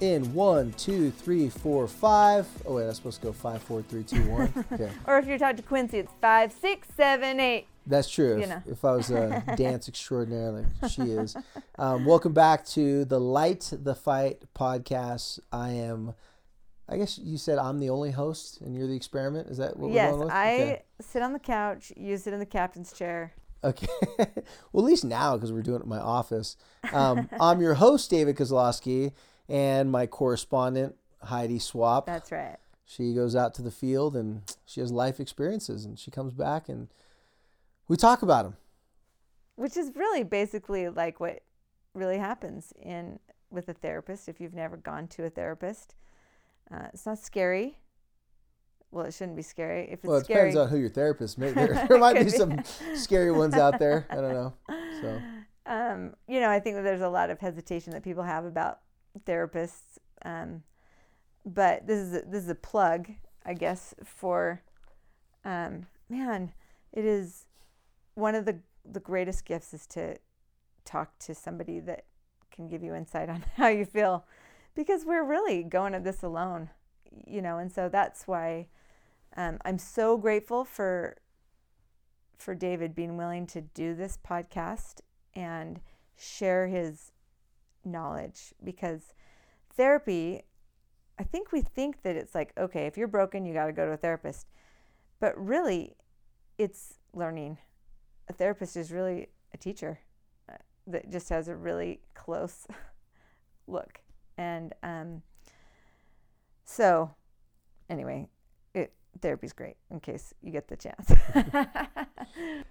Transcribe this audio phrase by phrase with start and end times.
[0.00, 2.46] in one, two, three, four, five.
[2.66, 4.52] Oh wait, that's supposed to go five, four, three, two, one.
[4.72, 7.66] Okay, Or if you're talking to Quincy, it's five, six, seven, eight.
[7.86, 8.36] that's true.
[8.36, 8.62] You If, know.
[8.66, 11.36] if I was a dance extraordinaire like she is.
[11.78, 15.40] Um, welcome back to the Light the Fight podcast.
[15.50, 16.14] I am.
[16.88, 19.48] I guess you said I'm the only host and you're the experiment.
[19.48, 20.34] Is that what yes, we're going with?
[20.34, 20.82] I Okay.
[21.00, 21.92] sit on the couch.
[21.96, 23.32] You sit in the captain's chair.
[23.64, 23.88] Okay.
[24.72, 26.56] well, at least now, because we're doing it in my office.
[26.92, 29.10] Um, I'm your host, David Kozlowski,
[29.48, 32.06] and my correspondent, Heidi Swapp.
[32.06, 32.56] That's right.
[32.84, 36.68] She goes out to the field and she has life experiences, and she comes back
[36.68, 36.88] and
[37.88, 38.56] we talk about them.
[39.56, 41.40] Which is really basically like what
[41.94, 43.18] really happens in
[43.50, 44.28] with a therapist.
[44.28, 45.94] If you've never gone to a therapist,
[46.70, 47.78] uh, it's not scary.
[48.90, 49.84] Well, it shouldn't be scary.
[49.90, 51.38] If it's Well, it scary, depends on who your therapist.
[51.38, 52.30] May there, there might be be.
[52.30, 52.62] some
[52.94, 54.06] scary ones out there.
[54.10, 54.54] I don't know.
[55.00, 55.20] So
[55.66, 58.80] um, you know, I think that there's a lot of hesitation that people have about
[59.24, 59.98] therapists.
[60.24, 60.62] Um,
[61.44, 63.08] but this is a, this is a plug,
[63.44, 64.62] I guess, for
[65.44, 66.52] um, man.
[66.92, 67.46] It is
[68.14, 70.16] one of the the greatest gifts is to
[70.84, 72.04] talk to somebody that
[72.50, 74.24] can give you insight on how you feel,
[74.74, 76.70] because we're really going at this alone,
[77.26, 77.58] you know.
[77.58, 78.68] And so that's why
[79.36, 81.16] um, I'm so grateful for
[82.38, 85.00] for David being willing to do this podcast
[85.34, 85.80] and
[86.16, 87.12] share his
[87.86, 89.14] knowledge because
[89.74, 90.42] therapy
[91.18, 93.86] I think we think that it's like okay if you're broken you got to go
[93.86, 94.46] to a therapist.
[95.20, 95.96] But really
[96.58, 97.58] it's learning.
[98.28, 100.00] A therapist is really a teacher
[100.50, 100.56] uh,
[100.86, 102.66] that just has a really close
[103.66, 104.00] look.
[104.36, 105.22] And um
[106.64, 107.14] so
[107.88, 108.28] anyway
[108.74, 111.12] it therapy's great in case you get the chance.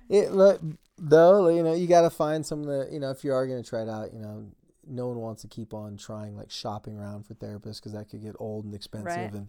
[0.09, 0.61] It look
[0.97, 3.47] though you know you got to find some of the you know if you are
[3.47, 4.45] going to try it out you know
[4.87, 8.21] no one wants to keep on trying like shopping around for therapists because that could
[8.21, 9.33] get old and expensive Right.
[9.33, 9.47] and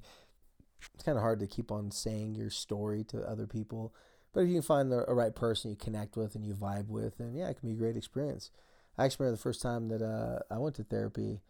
[0.94, 3.94] it's kind of hard to keep on saying your story to other people.
[4.32, 6.88] But if you can find the a right person you connect with and you vibe
[6.88, 8.50] with then yeah it can be a great experience.
[8.98, 11.40] I actually remember the first time that uh, i went to therapy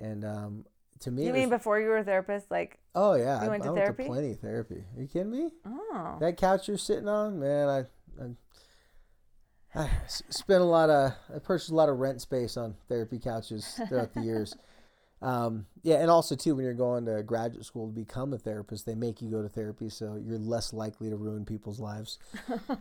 [0.00, 0.64] and um,
[1.00, 3.46] to me you it was- mean before you were a therapist like oh yeah you
[3.46, 4.02] I, went to I therapy?
[4.04, 4.84] went to plenty of therapy.
[4.96, 5.50] Are you kidding me?
[5.66, 6.16] Oh.
[6.20, 7.78] That couch you're sitting on, man, I,
[8.22, 8.26] I,
[9.74, 13.80] I spent a lot of, I purchased a lot of rent space on therapy couches
[13.88, 14.54] throughout the years.
[15.20, 18.86] Um, yeah, and also too, when you're going to graduate school to become a therapist,
[18.86, 22.20] they make you go to therapy, so you're less likely to ruin people's lives.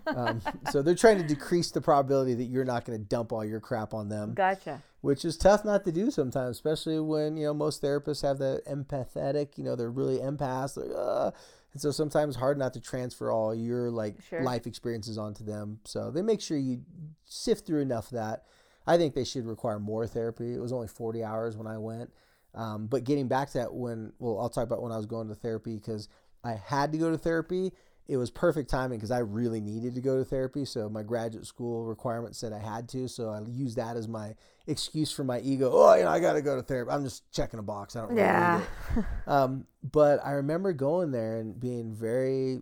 [0.06, 3.44] Um, so they're trying to decrease the probability that you're not going to dump all
[3.44, 7.46] your crap on them gotcha which is tough not to do sometimes, especially when you
[7.46, 9.58] know most therapists have that empathetic.
[9.58, 11.32] You know, they're really empaths, like, uh,
[11.78, 14.42] and so sometimes hard not to transfer all your like Sure.
[14.42, 15.80] life experiences onto them.
[15.86, 16.82] So they make sure you
[17.26, 18.46] sift through enough of that.
[18.88, 20.56] I think they should require more therapy.
[20.56, 22.12] It was only forty hours when I went,
[22.56, 25.28] um, but getting back to that, when well, I'll talk about when I was going
[25.28, 26.10] to therapy because
[26.44, 27.74] I had to go to therapy.
[28.08, 30.64] It was perfect timing because I really needed to go to therapy.
[30.64, 33.08] So my graduate school requirement said I had to.
[33.10, 34.34] So I used that as my
[34.66, 35.70] excuse for my ego.
[35.74, 36.92] Oh, you know, I got to go to therapy.
[36.92, 37.96] I'm just checking a box.
[37.96, 38.62] I don't really Yeah.
[38.96, 39.06] need it.
[39.28, 42.62] Um, but I remember going there and being very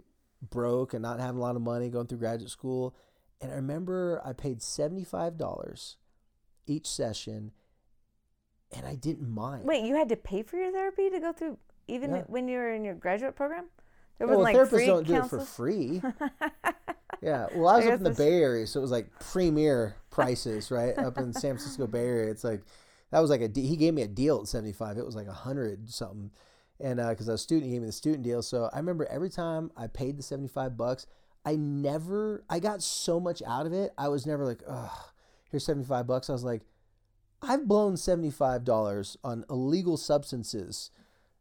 [0.50, 2.96] broke and not having a lot of money going through graduate school.
[3.40, 5.98] And I remember I paid $75
[6.68, 7.52] each session
[8.76, 9.66] and I didn't mind.
[9.66, 11.58] Wait, you had to pay for your therapy to go through
[11.88, 12.24] even Yeah.
[12.28, 13.66] when you were in your graduate program?
[14.18, 16.02] There well, wasn't like therapists don't do it for free.
[17.26, 19.96] Yeah, well, I was I up in the Bay Area, so it was like premier
[20.12, 20.96] prices, right?
[20.96, 22.62] Up in San Francisco Bay Area, it's like
[23.10, 24.98] that was like a he gave me a deal at seventy five.
[24.98, 26.30] It was like a hundred something,
[26.80, 28.44] and uh, because I was a student, he gave me the student deal.
[28.44, 31.08] So I remember every time I paid the seventy five bucks,
[31.44, 33.92] I never I got so much out of it.
[33.98, 35.10] I was never like, oh,
[35.50, 36.30] here's seventy five bucks.
[36.30, 36.62] I was like,
[37.42, 40.92] I've blown seventy five dollars on illegal substances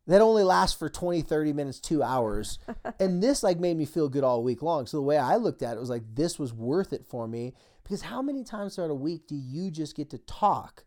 [0.06, 2.58] that only lasts for 20 30 minutes two hours.
[3.00, 4.86] And this like made me feel good all week long.
[4.86, 7.54] So the way i looked at it was like this was worth it for me
[7.82, 10.84] because how many times throughout a week do you just get to talk?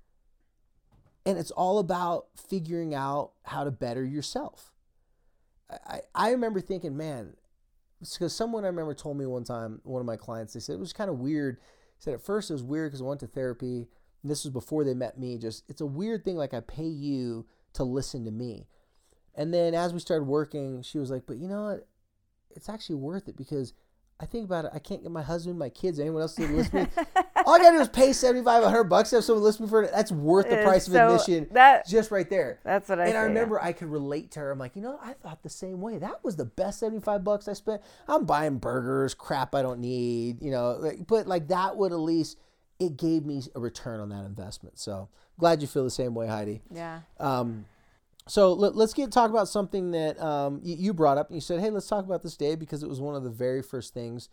[1.26, 4.72] And it's all about figuring out how to better yourself.
[5.70, 7.36] I, I remember thinking man
[8.00, 10.80] because someone i remember told me one time one of my clients they said it
[10.80, 11.58] was kind of weird
[11.98, 13.88] said at first it was weird because i went to therapy.
[14.24, 15.38] And this was before they met me.
[15.38, 18.68] Just it's a weird thing like i pay you to listen to me
[19.38, 21.88] and then as we started working, she was like, "But you know what?
[22.56, 23.74] It's actually worth it because
[24.20, 24.72] I think about it.
[24.74, 26.88] I can't get my husband, my kids, anyone else to listen to me.
[27.46, 29.92] All I gotta do is pay 75, 100 bucks to have someone listen for it.
[29.94, 32.60] That's worth the It price of so- admission that- just right there.
[32.64, 33.28] That's what I and say, I yeah.
[33.28, 34.50] remember I could relate to her.
[34.52, 36.00] I'm like, you know, I thought the same way.
[36.00, 37.84] That was the best 75 bucks I spent.
[38.08, 42.00] I'm buying burgers, crap I don't need, you know, like, but like that would at
[42.00, 42.40] least
[42.80, 44.80] it gave me a return on that investment.
[44.80, 46.62] So glad you feel the same way, Heidi.
[46.72, 47.02] Yeah.
[47.20, 47.66] Um,
[48.28, 51.32] so let, us get talk about something that um, you, you, brought up.
[51.32, 53.62] You said, "Hey, let's talk about this day because it was one of the very
[53.62, 54.30] first things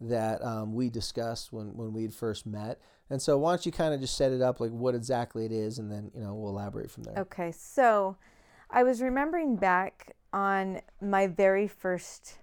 [0.00, 3.72] that um, we discussed when when we had first met." And so, why don't you
[3.72, 6.34] kind of just set it up, like what exactly it is, and then you know
[6.34, 7.14] we'll elaborate from there.
[7.18, 8.16] Okay, so
[8.70, 12.38] I was remembering back on my very first,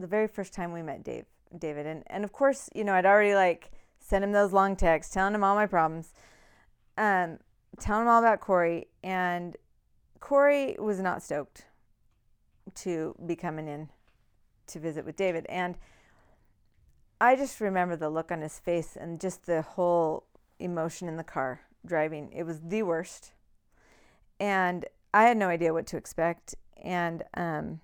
[0.00, 1.26] the very first time we met Dave,
[1.56, 5.14] David, and and of course, you know, I'd already like sent him those long texts
[5.14, 6.12] telling him all my problems.
[6.98, 7.38] Um,
[7.80, 9.56] telling him all about Corey, and
[10.20, 11.66] Corey was not stoked
[12.74, 13.90] to be coming in
[14.68, 15.46] to visit with David.
[15.48, 15.76] And
[17.20, 20.24] I just remember the look on his face and just the whole
[20.58, 22.32] emotion in the car driving.
[22.32, 23.32] It was the worst.
[24.40, 26.54] And I had no idea what to expect.
[26.82, 27.80] And, um,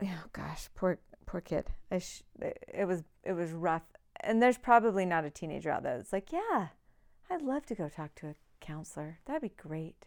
[0.02, 1.66] oh gosh, poor, poor kid.
[1.98, 3.82] Sh- it was, it was rough.
[4.20, 6.68] And there's probably not a teenager out there that's like, yeah,
[7.30, 9.18] I'd love to go talk to a counselor.
[9.26, 10.06] That'd be great.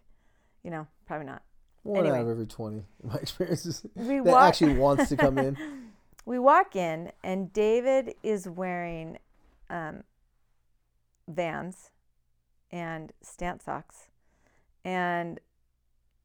[0.64, 1.44] You know, probably not.
[1.84, 5.18] One anyway, out of every 20, in my experiences, we that walk- actually wants to
[5.18, 5.58] come in.
[6.26, 9.18] we walk in, and David is wearing
[9.70, 10.04] um,
[11.28, 11.92] Vans
[12.72, 14.10] and Stance socks
[14.86, 15.40] and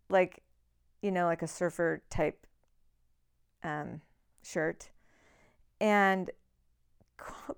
[0.08, 0.42] like,
[1.02, 2.46] you know, like a surfer type
[3.62, 4.00] um,
[4.42, 4.90] shirt.
[5.80, 6.30] And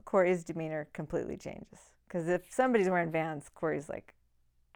[0.05, 1.91] Corey's demeanor completely changes.
[2.07, 4.15] Because if somebody's wearing Vans, Corey's like,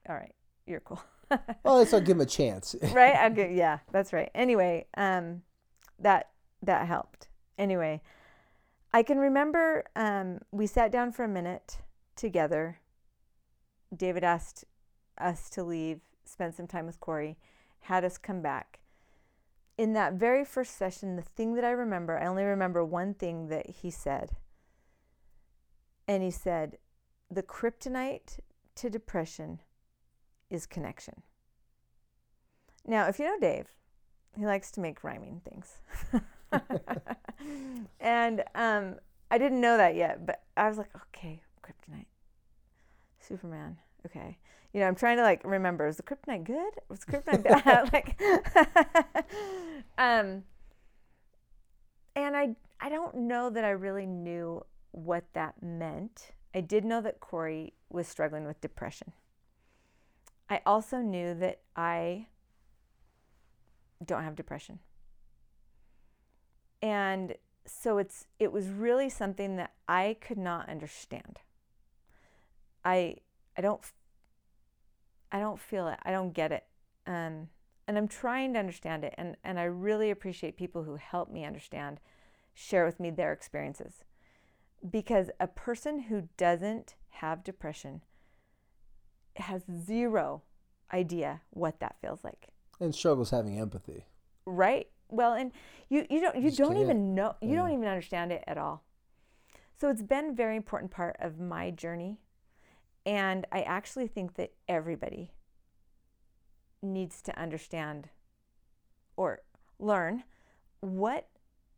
[0.09, 0.35] all right,
[0.67, 1.03] you're cool.
[1.63, 2.75] well, let's not give him a chance.
[2.93, 3.35] right?
[3.35, 4.31] Get, yeah, that's right.
[4.35, 5.43] Anyway, um,
[5.99, 6.31] that
[6.63, 7.29] that helped.
[7.59, 8.01] Anyway,
[8.93, 11.79] I can remember um, we sat down for a minute
[12.17, 12.81] together.
[13.97, 14.65] David asked
[15.19, 17.37] us to leave, spend some time with Corey,
[17.81, 18.81] had us come back.
[19.79, 23.49] In that very first session, the thing that I remember, I only remember one thing
[23.49, 24.33] that he said.
[26.07, 26.77] And he said,
[27.31, 28.39] the kryptonite
[28.77, 29.61] to depression
[30.51, 31.23] is connection.
[32.87, 33.69] Now, if you know Dave,
[34.37, 35.77] he likes to make rhyming things.
[38.01, 38.97] and um,
[39.31, 42.07] I didn't know that yet, but I was like, okay, kryptonite,
[43.21, 43.79] Superman.
[44.07, 44.39] Okay.
[44.73, 46.73] You know, I'm trying to like remember, is the kryptonite good?
[46.89, 47.93] Was the kryptonite bad?
[47.93, 48.21] like,
[49.99, 50.45] um,
[52.17, 57.01] and I, I don't know that I really knew what that meant I did know
[57.01, 59.13] that Corey was struggling with depression.
[60.49, 62.27] I also knew that I
[64.05, 64.81] don't have depression.
[66.83, 67.35] And
[67.67, 71.39] so it's it was really something that I could not understand.
[72.85, 73.17] I
[73.57, 73.81] I don't
[75.31, 75.99] I don't feel it.
[76.03, 76.65] I don't get it.
[77.07, 77.49] Um,
[77.87, 81.45] and I'm trying to understand it and and I really appreciate people who help me
[81.45, 82.01] understand,
[82.55, 84.05] share with me their experiences
[84.89, 88.03] because a person who doesn't have depression
[89.37, 90.43] has zero
[90.93, 92.49] idea what that feels like.
[92.81, 94.07] And struggles having empathy.
[94.47, 94.89] Right.
[95.09, 95.53] Well and
[95.89, 97.57] you you don't you, don't even know you yeah.
[97.57, 98.85] don't even understand it at all.
[99.79, 102.19] So it's been a very important part of my journey.
[103.07, 105.33] And i actually think that everybody
[106.83, 108.09] needs to understand
[109.17, 109.41] or
[109.79, 110.25] learn
[110.81, 111.29] what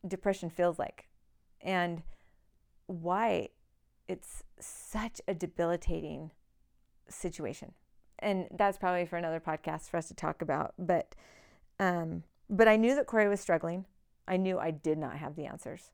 [0.06, 1.08] depression feels like.
[1.60, 2.02] And
[2.86, 3.48] why
[4.08, 6.30] it's such a debilitating
[7.08, 7.72] situation.
[8.18, 10.74] And that's probably for another podcast for us to talk about.
[10.78, 11.14] But
[11.80, 13.86] um, but I knew that Corey was struggling.
[14.28, 15.90] I knew I did not have the answers.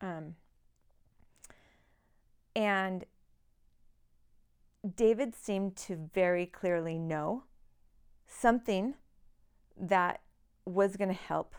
[0.00, 0.36] Um,
[2.54, 3.04] and
[4.94, 7.44] David seemed to very clearly know
[8.26, 8.94] something
[9.76, 10.20] that
[10.64, 11.54] was going to help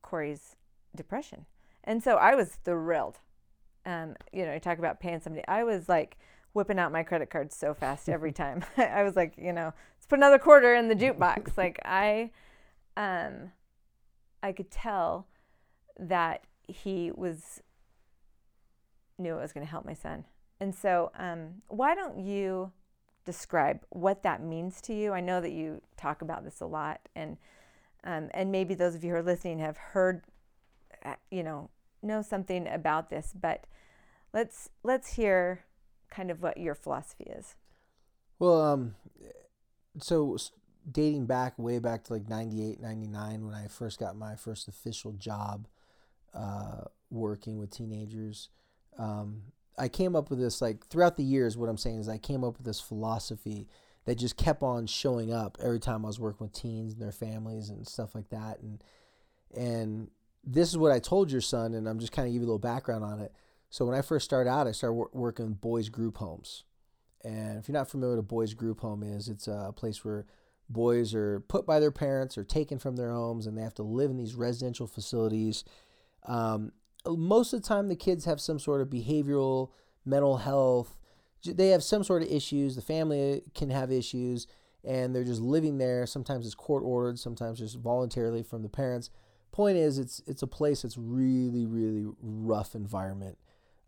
[0.00, 0.56] Corey's
[0.94, 1.46] depression.
[1.84, 3.18] And so I was thrilled
[3.86, 5.46] um, you know, you talk about paying somebody.
[5.48, 6.16] I was like
[6.54, 8.64] whipping out my credit card so fast every time.
[8.76, 11.52] I was like, you know, let's put another quarter in the jukebox.
[11.56, 12.30] like I,
[12.96, 13.52] um,
[14.42, 15.26] I could tell
[15.98, 17.62] that he was
[19.18, 20.24] knew it was going to help my son.
[20.60, 22.72] And so, um, why don't you
[23.24, 25.12] describe what that means to you?
[25.12, 27.36] I know that you talk about this a lot, and
[28.04, 30.22] um, and maybe those of you who are listening have heard,
[31.04, 31.70] uh, you know,
[32.02, 33.66] know something about this, but
[34.32, 35.64] let's let's hear
[36.10, 37.56] kind of what your philosophy is.
[38.38, 38.94] Well, um,
[39.98, 40.36] so
[40.90, 45.12] dating back way back to like 98, 99 when I first got my first official
[45.12, 45.68] job
[46.34, 48.48] uh, working with teenagers.
[48.98, 49.42] Um,
[49.78, 51.56] I came up with this like throughout the years.
[51.56, 53.68] What I'm saying is I came up with this philosophy
[54.04, 57.12] that just kept on showing up every time I was working with teens and their
[57.12, 58.60] families and stuff like that.
[58.60, 58.82] And
[59.54, 60.08] and
[60.44, 62.50] this is what I told your son, and I'm just kind of give you a
[62.50, 63.32] little background on it.
[63.70, 66.64] So when I first started out, I started wor- working boys group homes,
[67.24, 70.26] And if you're not familiar with a boys group home is, it's a place where
[70.68, 73.82] boys are put by their parents or taken from their homes and they have to
[73.82, 75.64] live in these residential facilities.
[76.26, 76.72] Um,
[77.06, 79.70] most of the time, the kids have some sort of behavioral,
[80.04, 80.98] mental health.
[81.44, 82.76] They have some sort of issues.
[82.76, 84.46] The family can have issues,
[84.84, 86.06] and they're just living there.
[86.06, 89.10] Sometimes it's court ordered, sometimes just voluntarily from the parents.
[89.52, 93.38] Point is, it's it's a place that's really, really rough environment,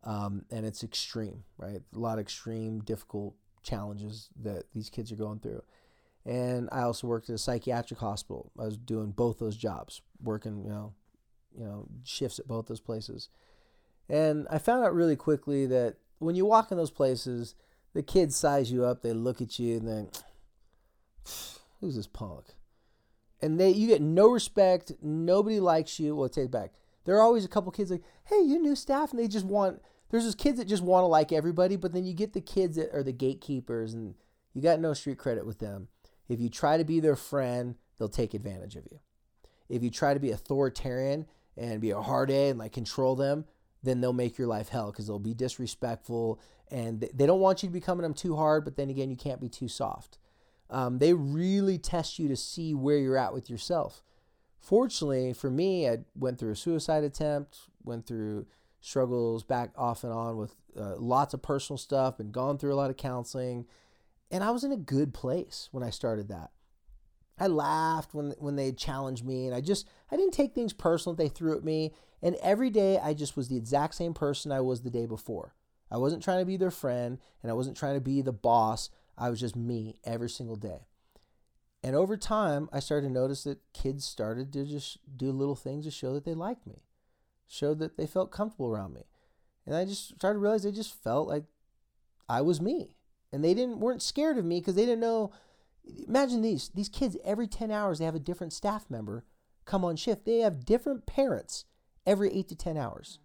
[0.04, 1.80] um, and it's extreme, right?
[1.94, 5.62] A lot of extreme, difficult challenges that these kids are going through.
[6.26, 8.50] And I also worked at a psychiatric hospital.
[8.58, 10.92] I was doing both those jobs, working, you know,
[11.56, 13.28] you know, shifts at both those places.
[14.08, 17.54] And I found out really quickly that when you walk in those places,
[17.94, 20.08] the kids size you up, they look at you and then
[21.80, 22.54] who's this punk?
[23.44, 26.16] And they you get no respect, nobody likes you.
[26.16, 26.72] Well, take it back.
[27.04, 29.80] There are always a couple kids like, hey, you new staff, and they just want
[30.10, 32.76] there's those kids that just want to like everybody, but then you get the kids
[32.76, 34.14] that are the gatekeepers and
[34.52, 35.88] you got no street credit with them.
[36.28, 39.00] If you try to be their friend, they'll take advantage of you.
[39.68, 43.44] If you try to be authoritarian, and be a hard A and like control them,
[43.82, 47.68] then they'll make your life hell because they'll be disrespectful and they don't want you
[47.68, 50.18] to be coming them too hard, but then again, you can't be too soft.
[50.70, 54.02] Um, they really test you to see where you're at with yourself.
[54.58, 58.46] Fortunately for me, I went through a suicide attempt, went through
[58.80, 62.76] struggles back off and on with uh, lots of personal stuff, and gone through a
[62.76, 63.66] lot of counseling,
[64.30, 66.50] and I was in a good place when I started that.
[67.38, 71.14] I laughed when when they challenged me, and I just I didn't take things personal
[71.14, 71.94] that they threw at me.
[72.22, 75.54] And every day I just was the exact same person I was the day before.
[75.90, 78.88] I wasn't trying to be their friend, and I wasn't trying to be the boss.
[79.16, 80.86] I was just me every single day.
[81.82, 85.84] And over time, I started to notice that kids started to just do little things
[85.84, 86.82] to show that they liked me,
[87.46, 89.02] showed that they felt comfortable around me.
[89.66, 91.44] And I just started to realize they just felt like
[92.28, 92.96] I was me.
[93.32, 95.32] And they didn't weren't scared of me because they didn't know
[96.06, 99.24] imagine these these kids every 10 hours they have a different staff member
[99.64, 101.64] come on shift they have different parents
[102.06, 103.18] every 8 to 10 hours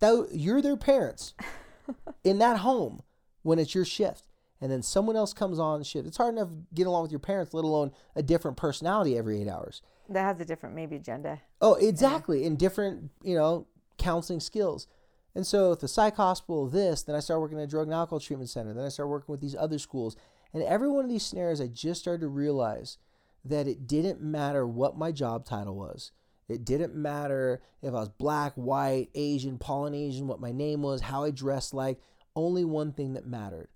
[0.00, 0.22] mm-hmm.
[0.28, 1.34] that you're their parents
[2.24, 3.02] in that home
[3.42, 4.24] when it's your shift
[4.60, 7.54] and then someone else comes on shift it's hard enough getting along with your parents
[7.54, 11.74] let alone a different personality every 8 hours that has a different maybe agenda oh
[11.74, 12.48] exactly yeah.
[12.48, 13.66] in different you know
[13.98, 14.86] counseling skills
[15.34, 18.20] and so the psych hospital this then i started working at a drug and alcohol
[18.20, 20.16] treatment center then i started working with these other schools
[20.52, 22.98] and every one of these scenarios, I just started to realize
[23.44, 26.12] that it didn't matter what my job title was.
[26.48, 31.24] It didn't matter if I was black, white, Asian, Polynesian, what my name was, how
[31.24, 32.00] I dressed like.
[32.34, 33.68] Only one thing that mattered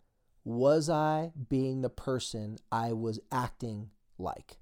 [0.44, 4.58] was I being the person I was acting like?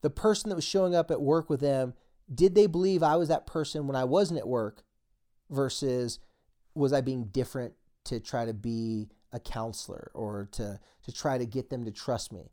[0.00, 1.94] The person that was showing up at work with them,
[2.32, 4.84] did they believe I was that person when I wasn't at work
[5.50, 6.18] versus
[6.74, 11.46] was I being different to try to be a counselor or to to try to
[11.46, 12.50] get them to trust me.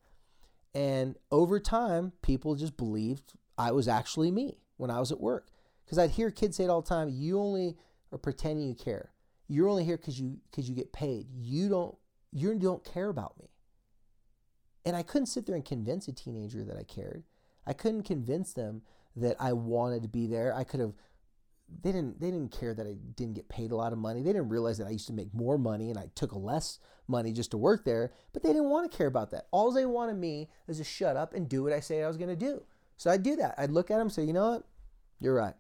[0.74, 5.48] And over time, people just believed I was actually me when I was at work.
[5.86, 7.78] Because I'd hear kids say it all the time, you only
[8.12, 9.12] are pretending you care.
[9.48, 11.28] You're only here because you because you get paid.
[11.32, 11.96] You don't
[12.36, 13.48] you don't care about me.
[14.86, 17.24] And I couldn't sit there and convince a teenager that I cared.
[17.66, 18.82] I couldn't convince them
[19.16, 20.54] that I wanted to be there.
[20.54, 20.94] I could have
[21.82, 24.22] they didn't they didn't care that I didn't get paid a lot of money.
[24.22, 27.32] They didn't realize that I used to make more money and I took less money
[27.32, 29.48] just to work there, but they didn't want to care about that.
[29.52, 32.18] All they wanted me is to shut up and do what I say I was
[32.18, 32.64] going to do.
[32.98, 33.56] So I'd do that.
[33.58, 34.64] I'd look at them say, "You know what?
[35.22, 35.56] You're right.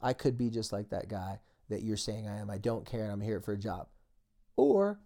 [0.00, 2.50] I could be just like that guy that you're saying I am.
[2.50, 3.88] I don't care and I'm here for a job."
[4.56, 5.00] Or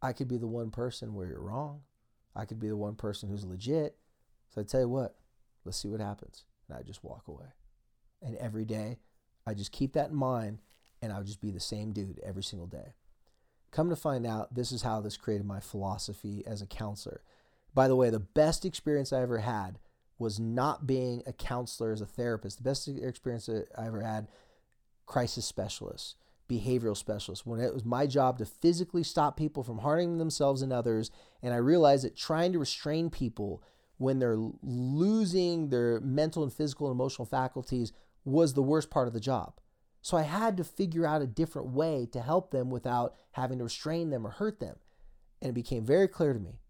[0.00, 1.82] I could be the one person where you're wrong.
[2.34, 3.96] I could be the one person who's legit.
[4.54, 5.16] So I tell you what,
[5.64, 6.44] let's see what happens.
[6.68, 7.46] And I just walk away.
[8.22, 8.98] And every day
[9.46, 10.58] I just keep that in mind
[11.00, 12.94] and I would just be the same dude every single day.
[13.70, 17.22] Come to find out, this is how this created my philosophy as a counselor.
[17.74, 19.78] By the way, the best experience I ever had
[20.18, 22.58] was not being a counselor as a therapist.
[22.58, 24.28] The best experience I ever had,
[25.06, 26.16] crisis specialist,
[26.48, 30.72] behavioral specialist, when it was my job to physically stop people from harming themselves and
[30.72, 31.10] others.
[31.42, 33.62] And I realized that trying to restrain people
[33.98, 37.92] when they're losing their mental and physical and emotional faculties
[38.24, 39.60] was the worst part of the job.
[40.00, 43.64] So I had to figure out a different way to help them without having to
[43.64, 44.76] restrain them or hurt them.
[45.42, 46.60] And it became very clear to me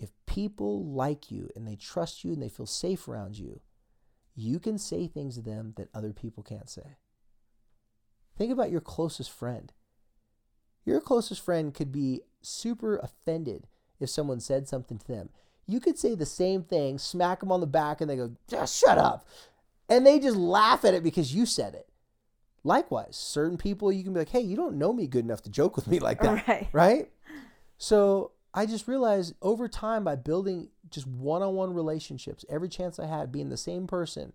[0.00, 3.60] if people like you and they trust you and they feel safe around you,
[4.34, 6.96] you can say things to them that other people can't say.
[8.36, 9.72] Think about your closest friend.
[10.84, 13.66] Your closest friend could be super offended
[13.98, 15.30] if someone said something to them.
[15.66, 18.78] You could say the same thing, smack them on the back, and they go, just
[18.78, 19.26] shut up
[19.90, 21.88] and they just laugh at it because you said it.
[22.62, 25.50] Likewise, certain people you can be like, "Hey, you don't know me good enough to
[25.50, 26.68] joke with me like that." Right.
[26.72, 27.10] Right?
[27.76, 32.98] So I just realized over time by building just one on one relationships, every chance
[32.98, 34.32] I had being the same person,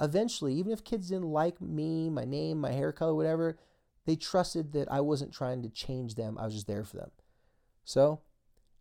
[0.00, 3.58] eventually, even if kids didn't like me, my name, my hair color, whatever,
[4.06, 6.38] they trusted that I wasn't trying to change them.
[6.38, 7.10] I was just there for them.
[7.84, 8.20] So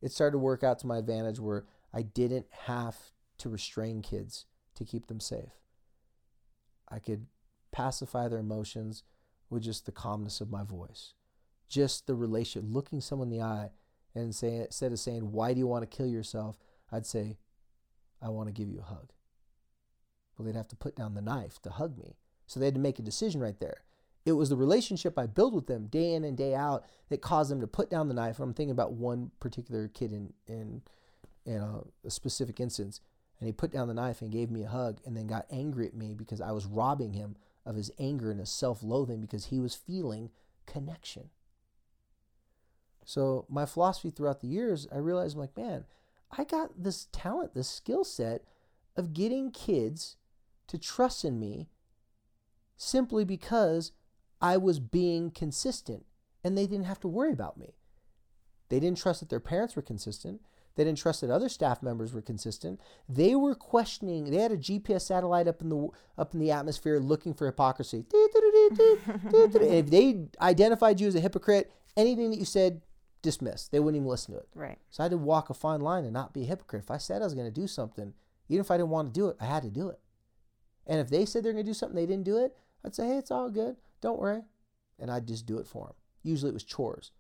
[0.01, 2.95] it started to work out to my advantage where I didn't have
[3.39, 4.45] to restrain kids
[4.75, 5.61] to keep them safe.
[6.89, 7.27] I could
[7.71, 9.03] pacify their emotions
[9.49, 11.13] with just the calmness of my voice,
[11.67, 13.71] just the relation, looking someone in the eye
[14.15, 16.57] and saying, instead of saying, Why do you want to kill yourself?
[16.91, 17.37] I'd say,
[18.21, 19.11] I want to give you a hug.
[20.37, 22.15] Well, they'd have to put down the knife to hug me.
[22.45, 23.81] So they had to make a decision right there.
[24.25, 27.49] It was the relationship I built with them day in and day out that caused
[27.49, 28.39] them to put down the knife.
[28.39, 30.81] I'm thinking about one particular kid in in,
[31.45, 32.99] in a, a specific instance,
[33.39, 35.87] and he put down the knife and gave me a hug, and then got angry
[35.87, 39.59] at me because I was robbing him of his anger and his self-loathing because he
[39.59, 40.29] was feeling
[40.65, 41.29] connection.
[43.05, 45.85] So my philosophy throughout the years, I realized I'm like, man,
[46.37, 48.43] I got this talent, this skill set
[48.97, 50.17] of getting kids
[50.67, 51.69] to trust in me
[52.75, 53.91] simply because
[54.41, 56.05] I was being consistent
[56.43, 57.75] and they didn't have to worry about me.
[58.69, 60.41] They didn't trust that their parents were consistent.
[60.75, 62.79] They didn't trust that other staff members were consistent.
[63.09, 64.29] They were questioning.
[64.29, 68.05] They had a GPS satellite up in the up in the atmosphere looking for hypocrisy.
[68.11, 72.81] if they identified you as a hypocrite, anything that you said
[73.23, 73.71] dismissed.
[73.71, 74.47] They wouldn't even listen to it.
[74.53, 74.77] Right.
[74.91, 76.83] So I had to walk a fine line and not be a hypocrite.
[76.83, 78.13] If I said I was going to do something,
[78.47, 79.99] even if I didn't want to do it, I had to do it.
[80.87, 83.07] And if they said they're going to do something they didn't do it, I'd say,
[83.07, 83.75] hey, it's all good.
[84.01, 84.41] Don't worry.
[84.99, 85.95] And I'd just do it for them.
[86.23, 87.11] Usually it was chores.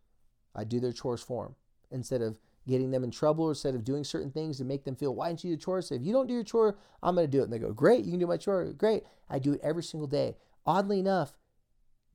[0.55, 1.55] I'd do their chores for them
[1.91, 4.95] instead of getting them in trouble or instead of doing certain things to make them
[4.95, 5.87] feel, why didn't you do chores?
[5.87, 7.45] Say, if you don't do your chore, I'm going to do it.
[7.45, 8.65] And they go, great, you can do my chore.
[8.73, 9.03] Great.
[9.29, 10.35] I do it every single day.
[10.65, 11.37] Oddly enough,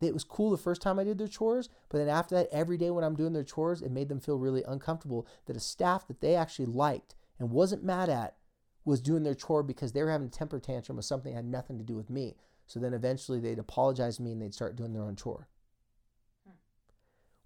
[0.00, 2.76] it was cool the first time I did their chores, but then after that, every
[2.76, 6.08] day when I'm doing their chores, it made them feel really uncomfortable that a staff
[6.08, 8.36] that they actually liked and wasn't mad at
[8.84, 11.44] was doing their chore because they were having a temper tantrum of something that had
[11.44, 12.36] nothing to do with me.
[12.66, 15.48] So then eventually they'd apologize to me and they'd start doing their own chore.
[16.44, 16.54] Hmm.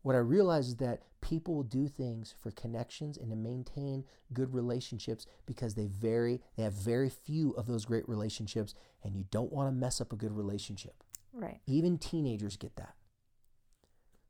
[0.03, 4.55] What I realized is that people will do things for connections and to maintain good
[4.55, 9.53] relationships because they very they have very few of those great relationships and you don't
[9.53, 11.03] want to mess up a good relationship.
[11.33, 11.61] Right.
[11.67, 12.95] Even teenagers get that.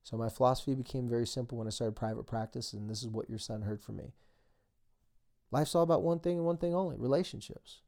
[0.02, 3.28] So my philosophy became very simple when I started private practice and this is what
[3.28, 4.14] your son heard from me.
[5.50, 7.82] Life's all about one thing and one thing only, relationships.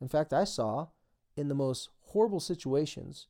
[0.00, 0.88] In fact, I saw
[1.36, 3.28] in the most horrible situations,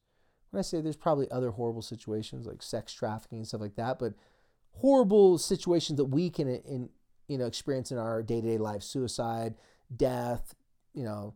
[0.50, 3.98] when I say there's probably other horrible situations like sex trafficking and stuff like that,
[3.98, 4.14] but
[4.72, 6.88] horrible situations that we can in,
[7.28, 9.54] you know experience in our day-to-day life, suicide,
[9.94, 10.54] death,
[10.92, 11.34] you know,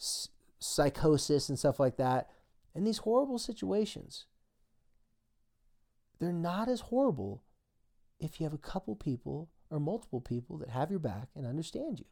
[0.00, 2.30] s- psychosis and stuff like that.
[2.74, 4.26] And these horrible situations,
[6.18, 7.42] they're not as horrible
[8.18, 11.98] if you have a couple people or multiple people that have your back and understand
[11.98, 12.06] you.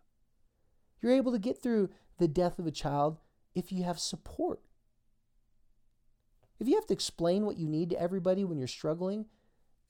[1.00, 3.18] You're able to get through the death of a child
[3.54, 4.60] if you have support.
[6.58, 9.26] If you have to explain what you need to everybody when you're struggling,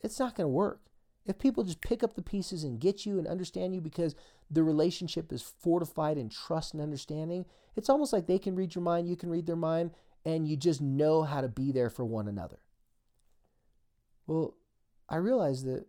[0.01, 0.81] it's not going to work.
[1.27, 4.15] If people just pick up the pieces and get you and understand you because
[4.51, 7.47] the relationship is fortified in trust and understanding,
[7.77, 9.93] it's almost like they can read your mind, you can read their mind,
[10.25, 12.59] and you just know how to be there for one another.
[14.27, 14.57] Well,
[15.09, 15.87] I realized that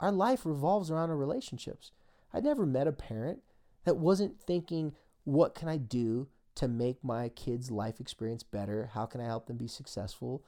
[0.00, 1.92] our life revolves around our relationships.
[2.32, 3.40] I never met a parent
[3.84, 8.90] that wasn't thinking, what can I do to make my kids' life experience better?
[8.94, 10.44] How can I help them be successful?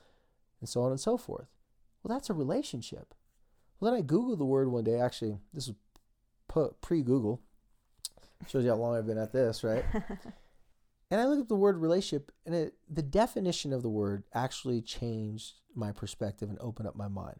[0.60, 1.48] And so on and so forth.
[2.02, 3.14] Well, that's a relationship.
[3.78, 4.98] Well, then I Googled the word one day.
[4.98, 5.76] Actually, this was
[6.80, 7.40] pre Google.
[8.48, 9.84] Shows you how long I've been at this, right?
[11.10, 14.82] and I looked at the word relationship, and it, the definition of the word actually
[14.82, 17.38] changed my perspective and opened up my mind.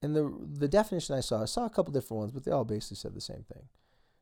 [0.00, 2.64] And the the definition I saw, I saw a couple different ones, but they all
[2.64, 3.68] basically said the same thing.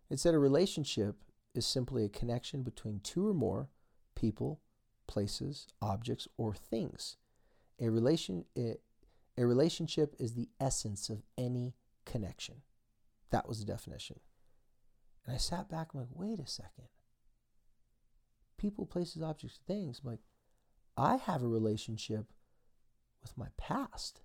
[0.09, 1.17] It said a relationship
[1.55, 3.69] is simply a connection between two or more
[4.15, 4.61] people,
[5.07, 7.17] places, objects, or things.
[7.81, 8.77] A relation a,
[9.37, 12.63] a relationship is the essence of any connection.
[13.31, 14.21] That was the definition.
[15.27, 16.89] And I sat back I'm like, wait a second.
[18.57, 20.01] People, places, objects, things.
[20.03, 20.21] I'm like,
[20.97, 22.33] I have a relationship
[23.23, 24.23] with my past.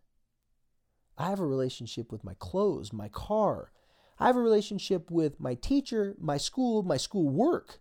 [1.17, 3.71] I have a relationship with my clothes, my car.
[4.19, 7.79] I have a relationship with my teacher, my school, my school work.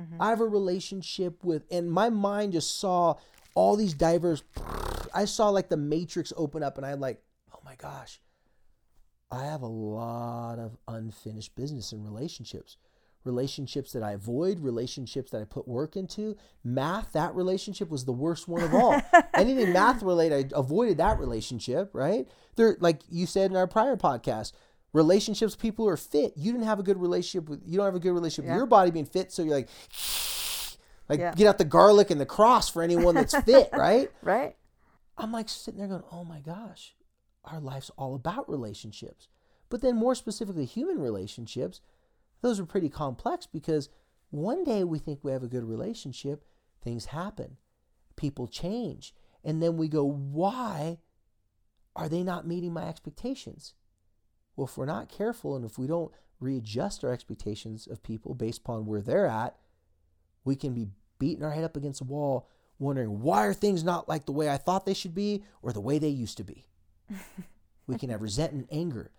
[0.00, 0.20] Mm-hmm.
[0.20, 3.14] I have a relationship with, and my mind just saw
[3.54, 4.42] all these diverse.
[5.14, 7.22] I saw like the matrix open up, and I'm like,
[7.54, 8.20] oh my gosh,
[9.30, 12.76] I have a lot of unfinished business and relationships.
[13.26, 16.36] Relationships that I avoid, relationships that I put work into.
[16.64, 19.00] Math, that relationship was the worst one of all.
[19.34, 22.26] Anything math related, I avoided that relationship, right?
[22.56, 24.52] There, like you said in our prior podcast,
[24.92, 26.32] relationships, people who are fit.
[26.36, 28.52] You didn't have a good relationship with, you don't have a good relationship Yeah.
[28.52, 29.30] with your body being fit.
[29.32, 29.68] So you're like,
[31.08, 31.34] like Yeah.
[31.34, 34.10] get out the garlic and the cross for anyone that's fit, right?
[34.22, 34.56] Right?
[35.18, 36.94] I'm like sitting there going, oh my gosh,
[37.44, 39.28] our life's all about relationships.
[39.68, 41.80] But then, more specifically, human relationships,
[42.42, 43.88] those are pretty complex because
[44.30, 46.44] one day we think we have a good relationship,
[46.82, 47.56] things happen,
[48.16, 49.14] people change.
[49.44, 50.98] And then we go, why
[51.94, 53.74] are they not meeting my expectations?
[54.56, 58.60] Well, if we're not careful and if we don't readjust our expectations of people based
[58.60, 59.56] upon where they're at,
[60.44, 64.08] we can be beating our head up against a wall, wondering why are things not
[64.08, 66.66] like the way I thought they should be or the way they used to be.
[67.86, 69.10] we can have resentment and anger.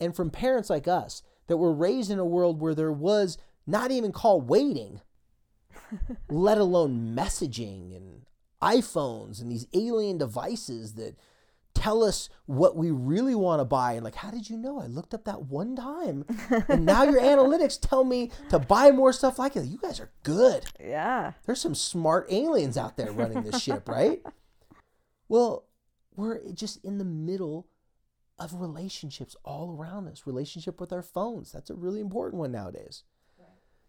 [0.00, 3.90] And from parents like us that were raised in a world where there was not
[3.90, 5.00] even call waiting,
[6.28, 8.22] let alone messaging and
[8.62, 11.16] iPhones and these alien devices that
[11.74, 13.92] tell us what we really want to buy.
[13.92, 14.80] And like, how did you know?
[14.80, 16.24] I looked up that one time.
[16.68, 19.66] And now your analytics tell me to buy more stuff like it.
[19.66, 20.64] You guys are good.
[20.80, 21.32] Yeah.
[21.44, 24.22] There's some smart aliens out there running this ship, right?
[25.28, 25.64] Well,
[26.14, 27.66] we're just in the middle
[28.38, 30.26] of relationships all around us.
[30.26, 31.52] Relationship with our phones.
[31.52, 33.02] That's a really important one nowadays.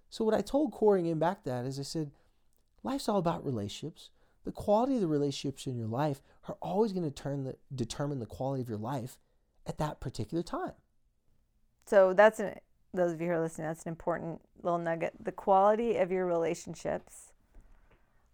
[0.09, 2.11] So what I told Corey and back that is I said,
[2.81, 4.09] life's all about relationships.
[4.45, 8.61] The quality of the relationships in your life are always going to determine the quality
[8.61, 9.17] of your life
[9.65, 10.71] at that particular time.
[11.85, 12.55] So that's an,
[12.93, 15.13] those of you who are listening, that's an important little nugget.
[15.19, 17.33] The quality of your relationships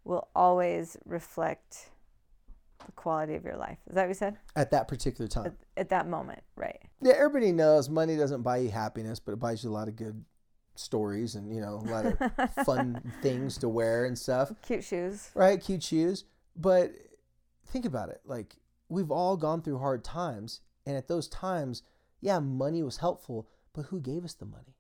[0.04, 1.90] will always reflect
[2.86, 3.78] the quality of your life.
[3.88, 4.38] Is that what you said?
[4.56, 5.48] At that particular time.
[5.48, 6.80] At, at that moment, right?
[7.02, 9.96] Yeah, everybody knows money doesn't buy you happiness, but it buys you a lot of
[9.96, 10.24] good
[10.76, 14.52] stories and you know a lot of fun things to wear and stuff.
[14.62, 15.30] Cute shoes.
[15.36, 16.26] Right, cute shoes.
[16.56, 16.92] But
[17.68, 18.22] think about it.
[18.26, 18.56] Like
[18.90, 21.84] we've all gone through hard times, and at those times,
[22.22, 24.78] yeah, money was helpful, but who gave us the money?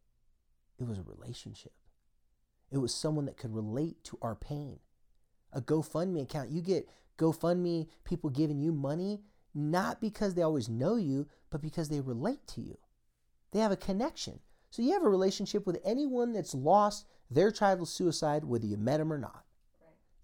[0.79, 1.73] It was a relationship.
[2.71, 4.79] It was someone that could relate to our pain.
[5.51, 9.21] A GoFundMe account, you get GoFundMe people giving you money
[9.55, 12.77] not because they always know you, but because they relate to you.
[13.51, 14.39] They have a connection.
[14.71, 18.77] So you have a relationship with anyone that's lost their child to suicide, whether you
[18.77, 19.43] met them or not.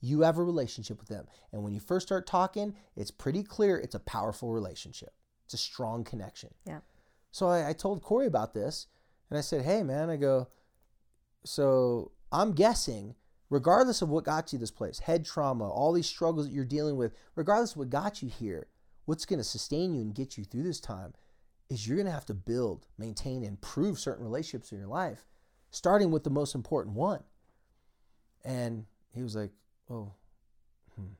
[0.01, 1.27] You have a relationship with them.
[1.51, 5.13] And when you first start talking, it's pretty clear it's a powerful relationship.
[5.45, 6.49] It's a strong connection.
[6.65, 6.79] Yeah.
[7.31, 8.87] So I, I told Corey about this
[9.29, 10.47] and I said, hey, man, I go,
[11.43, 13.15] so I'm guessing,
[13.49, 16.97] regardless of what got you this place, head trauma, all these struggles that you're dealing
[16.97, 18.67] with, regardless of what got you here,
[19.05, 21.13] what's going to sustain you and get you through this time
[21.69, 25.25] is you're going to have to build, maintain, improve certain relationships in your life,
[25.71, 27.23] starting with the most important one.
[28.43, 29.51] And he was like,
[29.89, 30.13] oh,
[30.95, 31.13] hmm.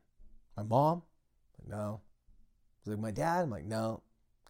[0.56, 1.04] my mom?
[1.60, 2.02] Like, no.
[2.84, 3.44] He's like, my dad?
[3.44, 4.02] I'm like, no.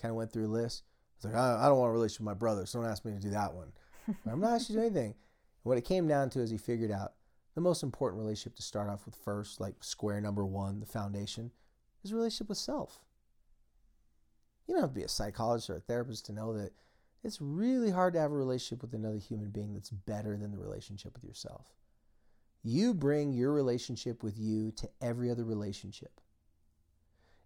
[0.01, 0.83] Kind of went through a list.
[1.17, 3.11] Was like, I, I don't want a relationship with my brother, so don't ask me
[3.11, 3.71] to do that one.
[4.31, 5.15] I'm not asking you to do anything.
[5.63, 7.13] What it came down to is he figured out
[7.55, 11.51] the most important relationship to start off with first, like square number one, the foundation,
[12.03, 12.99] is relationship with self.
[14.67, 16.71] You don't have to be a psychologist or a therapist to know that
[17.23, 20.57] it's really hard to have a relationship with another human being that's better than the
[20.57, 21.65] relationship with yourself.
[22.63, 26.21] You bring your relationship with you to every other relationship.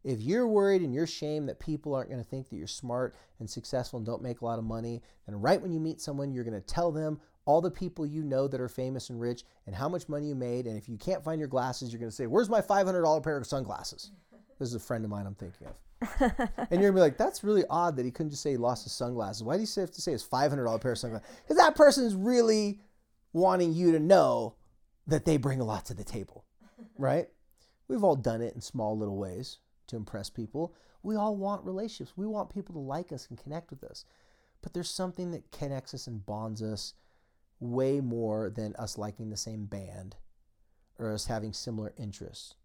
[0.03, 3.15] If you're worried and you're ashamed that people aren't going to think that you're smart
[3.39, 6.33] and successful and don't make a lot of money, then right when you meet someone,
[6.33, 9.43] you're going to tell them all the people you know that are famous and rich
[9.65, 10.65] and how much money you made.
[10.65, 13.37] And if you can't find your glasses, you're going to say, Where's my $500 pair
[13.37, 14.11] of sunglasses?
[14.59, 15.73] This is a friend of mine I'm thinking of.
[16.19, 18.83] and you're gonna be like, that's really odd that he couldn't just say he lost
[18.83, 19.43] his sunglasses.
[19.43, 21.27] Why do you have to say his five hundred dollar pair of sunglasses?
[21.41, 22.79] Because that person's really
[23.33, 24.55] wanting you to know
[25.07, 26.45] that they bring a lot to the table,
[26.97, 27.27] right?
[27.87, 30.73] We've all done it in small little ways to impress people.
[31.01, 32.13] We all want relationships.
[32.15, 34.05] We want people to like us and connect with us.
[34.61, 36.93] But there's something that connects us and bonds us
[37.59, 40.15] way more than us liking the same band
[40.99, 42.55] or us having similar interests.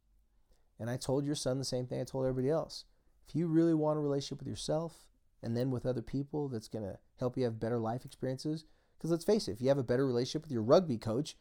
[0.79, 2.85] And I told your son the same thing I told everybody else.
[3.29, 5.07] If you really want a relationship with yourself
[5.43, 8.65] and then with other people that's going to help you have better life experiences,
[8.97, 11.37] because let's face it, if you have a better relationship with your rugby coach,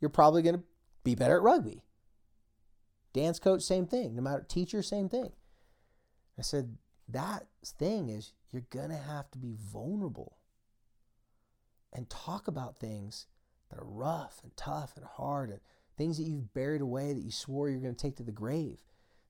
[0.00, 0.62] you're probably going to
[1.04, 1.82] be better at rugby.
[3.12, 4.14] Dance coach, same thing.
[4.14, 5.32] No matter teacher, same thing.
[6.38, 6.76] I said,
[7.08, 10.38] that thing is you're going to have to be vulnerable
[11.92, 13.26] and talk about things
[13.70, 15.60] that are rough and tough and hard and
[15.96, 18.82] things that you've buried away that you swore you're going to take to the grave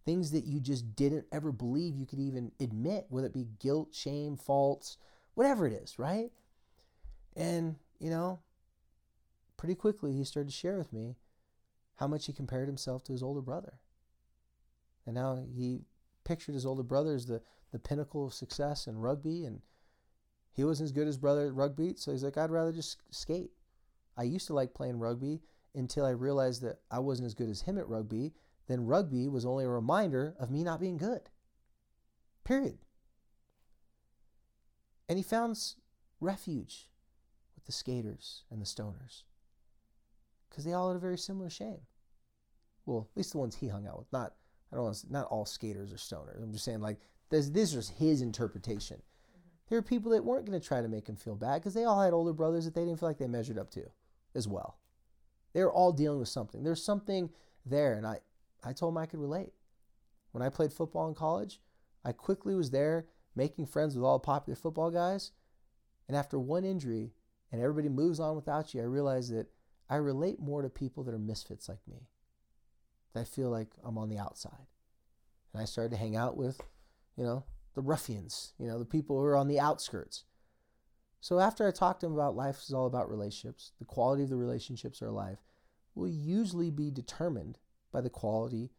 [0.05, 3.94] things that you just didn't ever believe you could even admit, whether it be guilt,
[3.94, 4.98] shame, faults,
[5.35, 6.31] whatever it is, right?
[7.37, 8.40] And, you know,
[9.57, 11.16] pretty quickly he started to share with me
[11.96, 13.75] how much he compared himself to his older brother.
[15.07, 15.83] And now he
[16.25, 19.61] pictured his older brother as the, the pinnacle of success in rugby, and
[20.52, 23.50] he wasn't as good as brother at rugby, so he's like, I'd rather just skate.
[24.16, 25.40] I used to like playing rugby
[25.74, 28.34] until I realized that I wasn't as good as him at rugby.
[28.68, 31.30] Then rugby was only a reminder of me not being good.
[32.44, 32.78] Period.
[35.08, 35.58] And he found
[36.20, 36.90] refuge
[37.54, 39.22] with the skaters and the stoners
[40.48, 41.80] because they all had a very similar shame.
[42.84, 44.12] Well, at least the ones he hung out with.
[44.12, 44.34] Not,
[44.70, 46.42] I don't want to, not all skaters are stoners.
[46.42, 46.98] I'm just saying like
[47.30, 47.48] this.
[47.48, 49.00] This was his interpretation.
[49.72, 51.85] There are people that weren't going to try to make him feel bad because they
[51.85, 53.85] all had older brothers that they didn't feel like they measured up to,
[54.35, 54.76] as well.
[55.54, 56.62] They were all dealing with something.
[56.62, 57.30] There's something
[57.64, 58.18] there, and I,
[58.62, 59.54] I told him I could relate.
[60.32, 61.58] When I played football in college,
[62.04, 65.30] I quickly was there making friends with all the popular football guys.
[66.06, 67.14] And after one injury,
[67.50, 69.46] and everybody moves on without you, I realized that
[69.88, 72.08] I relate more to people that are misfits like me.
[73.14, 74.66] That I feel like I'm on the outside.
[75.54, 76.61] And I started to hang out with,
[77.16, 80.24] you know, the ruffians, you know, the people who are on the outskirts.
[81.20, 84.30] So after I talked to him about life is all about relationships, the quality of
[84.30, 85.38] the relationships in our life
[85.94, 87.58] will usually be determined
[87.92, 88.70] by the quality,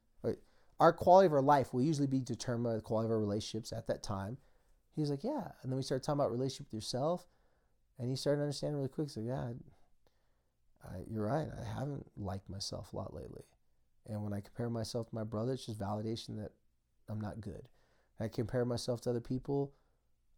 [0.79, 3.71] our quality of our life will usually be determined by the quality of our relationships
[3.71, 4.37] at that time.
[4.95, 5.47] He's like, yeah.
[5.61, 7.25] And then we started talking about relationship with yourself
[7.97, 9.09] and he started understanding really quick.
[9.09, 9.51] So yeah,
[10.83, 11.47] I, you're right.
[11.47, 13.43] I haven't liked myself a lot lately.
[14.07, 16.51] And when I compare myself to my brother, it's just validation that
[17.07, 17.69] I'm not good.
[18.19, 19.73] I compare myself to other people,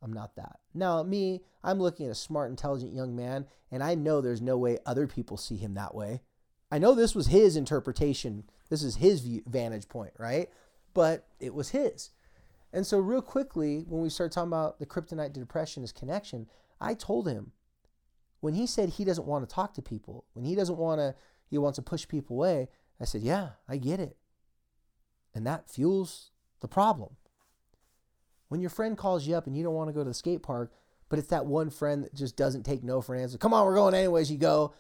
[0.02, 0.60] I'm not that.
[0.74, 4.58] Now, me, I'm looking at a smart, intelligent young man, and I know there's no
[4.58, 6.22] way other people see him that way.
[6.72, 8.44] I know this was his interpretation.
[8.70, 10.50] This is his view, vantage point, right?
[10.94, 12.12] But it was his.
[12.74, 16.48] And so, real quickly, when we start talking about the kryptonite to depression as connection,
[16.82, 17.54] I told him
[18.42, 21.16] when he said he doesn't want to talk to people, when he doesn't want to,
[21.48, 22.68] he wants to push people away,
[23.00, 24.18] I said, Yeah, I get it.
[25.34, 27.16] And that fuels the problem.
[28.48, 30.44] When your friend calls you up and you don't want to go to the skate
[30.44, 30.72] park,
[31.10, 33.38] but it's that one friend that just doesn't take no for an answer.
[33.38, 34.32] Come on, we're going anyways.
[34.32, 34.74] You go.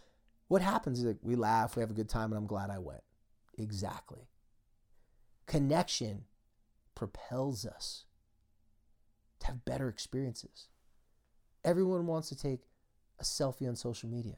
[0.47, 2.77] What happens is like we laugh, we have a good time, and I'm glad I
[2.77, 3.01] went.
[3.57, 4.29] Exactly.
[5.47, 6.25] Connection
[6.93, 8.05] propels us
[9.39, 10.67] to have better experiences.
[11.63, 12.61] Everyone wants to take
[13.19, 14.37] a selfie on social media,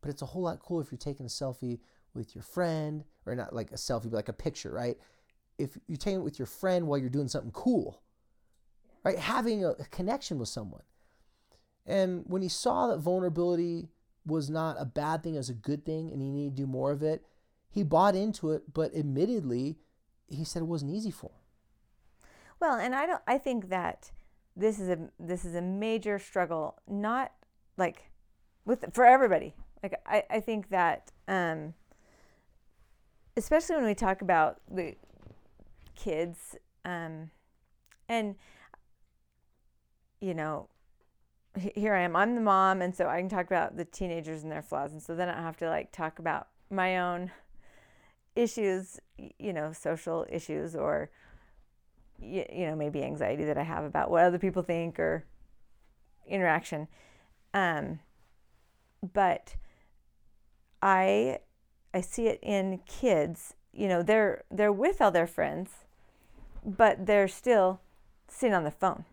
[0.00, 1.80] but it's a whole lot cooler if you're taking a selfie
[2.14, 4.96] with your friend, or not like a selfie, but like a picture, right?
[5.58, 8.02] If you're taking it with your friend while you're doing something cool,
[9.06, 9.18] right?
[9.18, 10.82] Having a, connection with someone.
[11.86, 13.88] And when he saw that vulnerability
[14.26, 16.90] was not a bad thing, as a good thing, and he needed to do more
[16.90, 17.24] of it,
[17.70, 19.78] he bought into it, but admittedly,
[20.28, 22.26] he said it wasn't easy for him.
[22.58, 24.10] Well, and I don't I think that
[24.56, 27.32] this is a this is a major struggle not
[27.76, 28.10] like
[28.64, 31.74] with for everybody like i, I think that um,
[33.36, 34.94] especially when we talk about the
[35.94, 37.30] kids um,
[38.08, 38.36] and
[40.20, 40.68] you know
[41.74, 44.52] here i am i'm the mom and so i can talk about the teenagers and
[44.52, 47.30] their flaws and so then i have to like talk about my own
[48.34, 49.00] issues
[49.38, 51.10] you know social issues or
[52.20, 55.24] you, you know maybe anxiety that I have about what other people think or
[56.26, 56.88] interaction.
[57.54, 58.00] Um,
[59.12, 59.56] but
[60.82, 61.40] I
[61.94, 63.54] I see it in kids.
[63.72, 65.70] You know, they're they're with all their friends,
[66.64, 67.80] but they're still
[68.28, 69.04] sitting on the phone.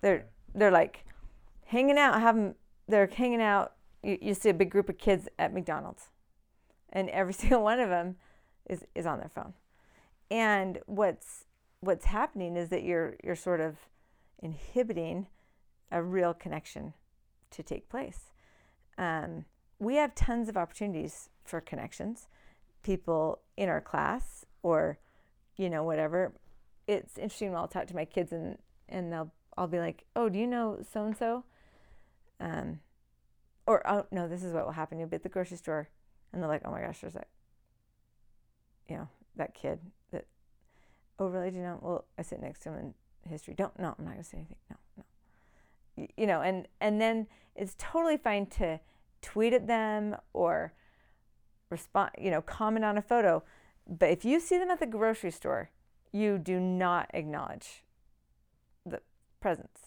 [0.00, 1.04] They're they're like
[1.66, 2.54] hanging out, having
[2.88, 3.72] they're hanging out.
[4.02, 6.08] You, you see a big group of kids at McDonald's,
[6.92, 8.16] and every single one of them
[8.68, 9.54] is is on their phone.
[10.30, 11.44] And what's
[11.80, 13.76] what's happening is that you're you're sort of
[14.42, 15.26] inhibiting
[15.90, 16.94] a real connection
[17.50, 18.32] to take place.
[18.98, 19.44] Um,
[19.78, 22.28] we have tons of opportunities for connections,
[22.82, 24.98] people in our class or
[25.56, 26.32] you know whatever.
[26.86, 30.28] It's interesting when I'll talk to my kids and and they'll I'll be like, oh,
[30.28, 31.44] do you know so and so?
[33.66, 34.98] Or oh no, this is what will happen.
[34.98, 35.88] You'll be at the grocery store
[36.32, 37.28] and they're like, oh my gosh, there's that,
[38.88, 39.80] you know, that kid
[41.18, 41.82] overlay genome.
[41.82, 42.78] Well, I sit next to him
[43.24, 43.54] in history.
[43.54, 44.56] Don't no, I'm not gonna say anything.
[44.70, 46.06] No, no.
[46.16, 48.80] You know, and and then it's totally fine to
[49.22, 50.72] tweet at them or
[51.70, 52.10] respond.
[52.18, 53.42] You know, comment on a photo.
[53.88, 55.70] But if you see them at the grocery store,
[56.12, 57.84] you do not acknowledge
[59.46, 59.78] the presence.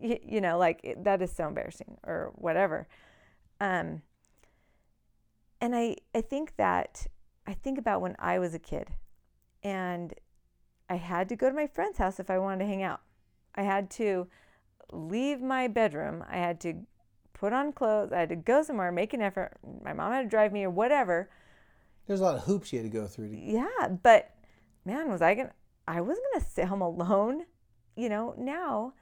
[0.00, 2.86] You, you know, like it, that is so embarrassing or whatever.
[3.60, 4.02] Um,
[5.60, 7.06] and I I think that
[7.46, 8.88] I think about when I was a kid,
[9.62, 10.12] and
[10.90, 13.00] I had to go to my friend's house if I wanted to hang out.
[13.54, 14.26] I had to
[14.92, 16.24] leave my bedroom.
[16.28, 16.74] I had to
[17.32, 18.12] put on clothes.
[18.12, 19.56] I had to go somewhere, make an effort.
[19.82, 21.30] My mom had to drive me or whatever.
[22.06, 23.30] There's a lot of hoops you had to go through.
[23.30, 23.36] To...
[23.36, 24.34] Yeah, but
[24.84, 25.52] man, was I gonna?
[25.88, 27.46] I wasn't gonna sit home alone.
[27.96, 28.92] You know, now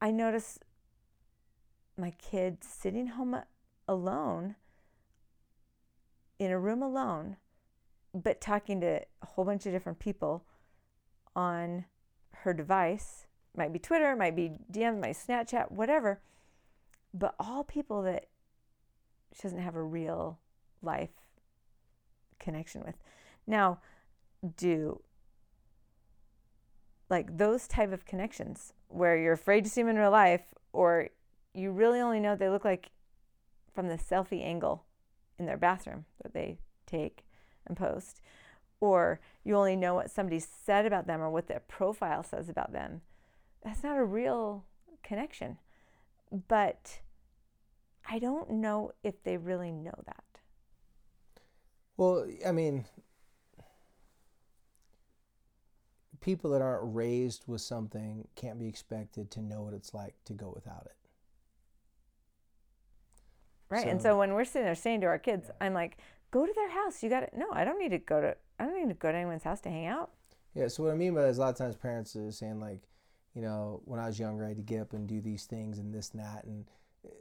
[0.00, 0.58] I notice
[1.96, 3.40] my kid sitting home
[3.86, 4.56] alone
[6.38, 7.36] in a room alone,
[8.14, 10.46] but talking to a whole bunch of different people
[11.36, 11.84] on
[12.32, 13.26] her device.
[13.54, 16.20] Might be Twitter, might be DM, might Snapchat, whatever.
[17.12, 18.28] But all people that
[19.34, 20.38] she doesn't have a real
[20.82, 21.10] life
[22.38, 22.96] connection with.
[23.46, 23.80] Now,
[24.56, 25.02] do
[27.10, 31.08] like those type of connections where you're afraid to see them in real life or
[31.54, 32.90] you really only know what they look like
[33.74, 34.84] from the selfie angle
[35.38, 37.24] in their bathroom that they take
[37.66, 38.20] and post
[38.80, 42.72] or you only know what somebody said about them or what their profile says about
[42.72, 43.00] them
[43.62, 44.64] that's not a real
[45.02, 45.58] connection.
[46.48, 47.00] But
[48.08, 50.24] i don't know if they really know that.
[51.96, 52.86] Well i mean
[56.20, 60.32] people that aren't raised with something can't be expected to know what it's like to
[60.32, 60.96] go without it.
[63.70, 63.84] Right.
[63.84, 65.66] So, and so when we're sitting there saying to our kids, yeah.
[65.66, 65.98] I'm like,
[66.30, 67.02] go to their house.
[67.02, 69.12] You got to, no, I don't need to go to, I don't need to go
[69.12, 70.10] to anyone's house to hang out.
[70.54, 70.68] Yeah.
[70.68, 72.82] So what I mean by that is a lot of times parents are saying like,
[73.34, 75.78] you know, when I was younger, I had to get up and do these things
[75.78, 76.44] and this and that.
[76.44, 76.64] And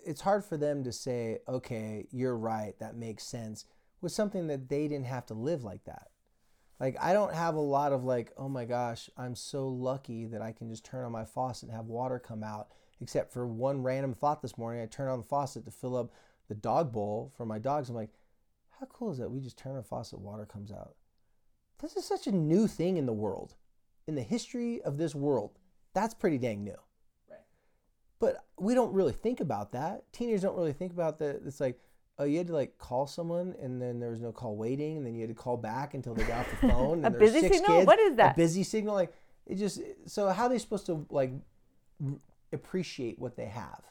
[0.03, 2.73] it's hard for them to say, okay, you're right.
[2.79, 3.65] That makes sense
[4.01, 6.07] with something that they didn't have to live like that.
[6.79, 10.41] Like I don't have a lot of like, oh my gosh, I'm so lucky that
[10.41, 12.69] I can just turn on my faucet and have water come out.
[13.01, 16.11] Except for one random thought this morning, I turned on the faucet to fill up
[16.49, 17.89] the dog bowl for my dogs.
[17.89, 18.11] I'm like,
[18.79, 19.31] how cool is that?
[19.31, 20.95] We just turn on faucet, water comes out.
[21.81, 23.55] This is such a new thing in the world,
[24.07, 25.59] in the history of this world.
[25.93, 26.75] That's pretty dang new.
[27.29, 27.39] Right.
[28.19, 30.11] But we don't really think about that.
[30.11, 31.41] Teenagers don't really think about that.
[31.45, 31.79] It's like,
[32.19, 35.05] oh, you had to like call someone and then there was no call waiting and
[35.05, 37.05] then you had to call back until they got off the phone.
[37.05, 37.77] a busy signal?
[37.77, 38.33] Kids, what is that?
[38.33, 38.93] A busy signal?
[38.93, 39.13] Like
[39.47, 41.31] it just, so how are they supposed to like
[42.51, 43.81] appreciate what they have?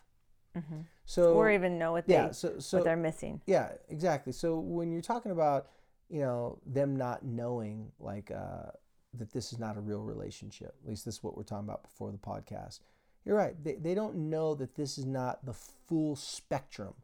[0.56, 0.80] Mm-hmm.
[1.06, 3.40] So, or even know what they, yeah, so, so, what they're missing.
[3.46, 4.32] Yeah, exactly.
[4.32, 5.68] So when you're talking about,
[6.10, 8.72] you know, them not knowing like, uh,
[9.14, 10.74] that this is not a real relationship.
[10.82, 12.80] At least this is what we're talking about before the podcast.
[13.24, 13.54] You're right.
[13.62, 16.94] They, they don't know that this is not the full spectrum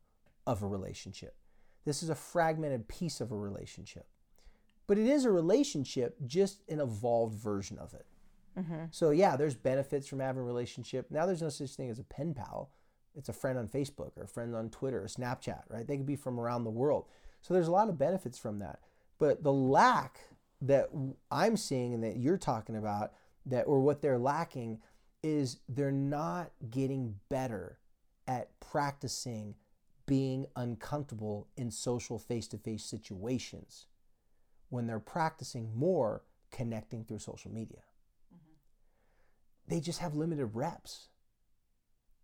[0.46, 1.36] of a relationship.
[1.84, 4.06] This is a fragmented piece of a relationship.
[4.86, 8.06] But it is a relationship, just an evolved version of it.
[8.58, 8.84] Mm-hmm.
[8.90, 11.10] So, yeah, there's benefits from having a relationship.
[11.10, 12.70] Now, there's no such thing as a pen pal.
[13.16, 15.86] It's a friend on Facebook or a friend on Twitter or Snapchat, right?
[15.86, 17.06] They could be from around the world.
[17.40, 18.80] So, there's a lot of benefits from that.
[19.18, 20.20] But the lack
[20.60, 20.90] that
[21.30, 23.12] I'm seeing and that you're talking about,
[23.46, 24.80] that or what they're lacking,
[25.22, 27.78] is they're not getting better
[28.26, 29.54] at practicing
[30.06, 33.86] being uncomfortable in social face to face situations
[34.68, 37.82] when they're practicing more connecting through social media.
[38.34, 39.74] Mm-hmm.
[39.74, 41.08] They just have limited reps,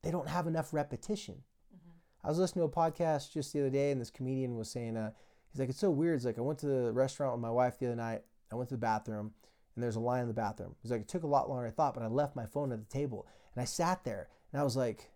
[0.03, 1.43] they don't have enough repetition.
[1.75, 2.27] Mm-hmm.
[2.27, 4.97] I was listening to a podcast just the other day, and this comedian was saying,
[4.97, 5.13] uh,
[5.51, 6.17] he's like, it's so weird.
[6.17, 8.69] It's like, I went to the restaurant with my wife the other night, I went
[8.71, 9.33] to the bathroom,
[9.75, 10.75] and there's a line in the bathroom.
[10.83, 12.73] He's like, it took a lot longer than I thought, but I left my phone
[12.73, 13.27] at the table.
[13.55, 15.11] And I sat there, and I was like,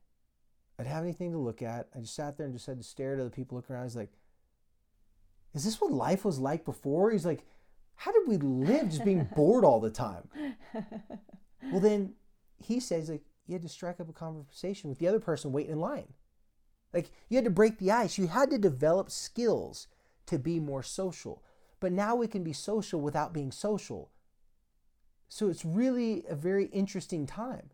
[0.79, 1.89] I didn't have anything to look at.
[1.95, 3.85] I just sat there and just had to stare at other people looking around.
[3.85, 4.13] He's like,
[5.55, 7.11] is this what life was like before?
[7.13, 7.45] He's like,
[7.95, 10.29] how did we live just being bored all the time?
[11.71, 12.15] well, then
[12.61, 15.73] he says, like, you had to strike up a conversation with the other person waiting
[15.73, 16.13] in line.
[16.93, 18.19] Like, you had to break the ice.
[18.19, 19.89] You had to develop skills
[20.27, 21.43] to be more social.
[21.79, 24.11] But now we can be social without being social.
[25.29, 27.71] So it's really a very interesting time.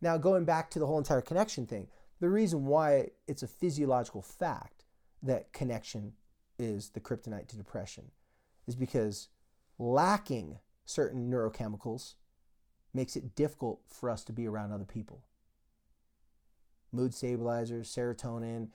[0.00, 1.88] Now, going back to the whole entire connection thing,
[2.20, 4.84] the reason why it's a physiological fact
[5.22, 6.12] that connection
[6.58, 8.10] is the kryptonite to depression
[8.66, 9.28] is because
[9.78, 12.14] lacking certain neurochemicals
[12.92, 15.22] makes it difficult for us to be around other people.
[16.92, 18.68] Mood stabilizers, serotonin,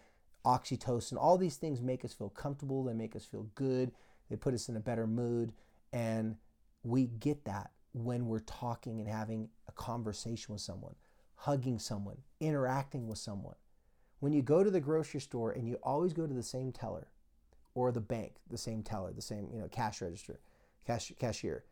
[0.45, 3.91] oxytocin, all these things make us feel comfortable, they make us feel good,
[4.29, 5.51] they put us in a better mood,
[5.91, 6.35] and
[6.83, 10.95] we get that when we're talking and having a conversation with someone
[11.43, 13.55] hugging someone, interacting with someone.
[14.21, 17.09] When you go to the grocery store and you always go to the same teller
[17.75, 20.39] or the bank, the same teller, the same, you know, cash register,
[20.87, 21.65] cash, cashier,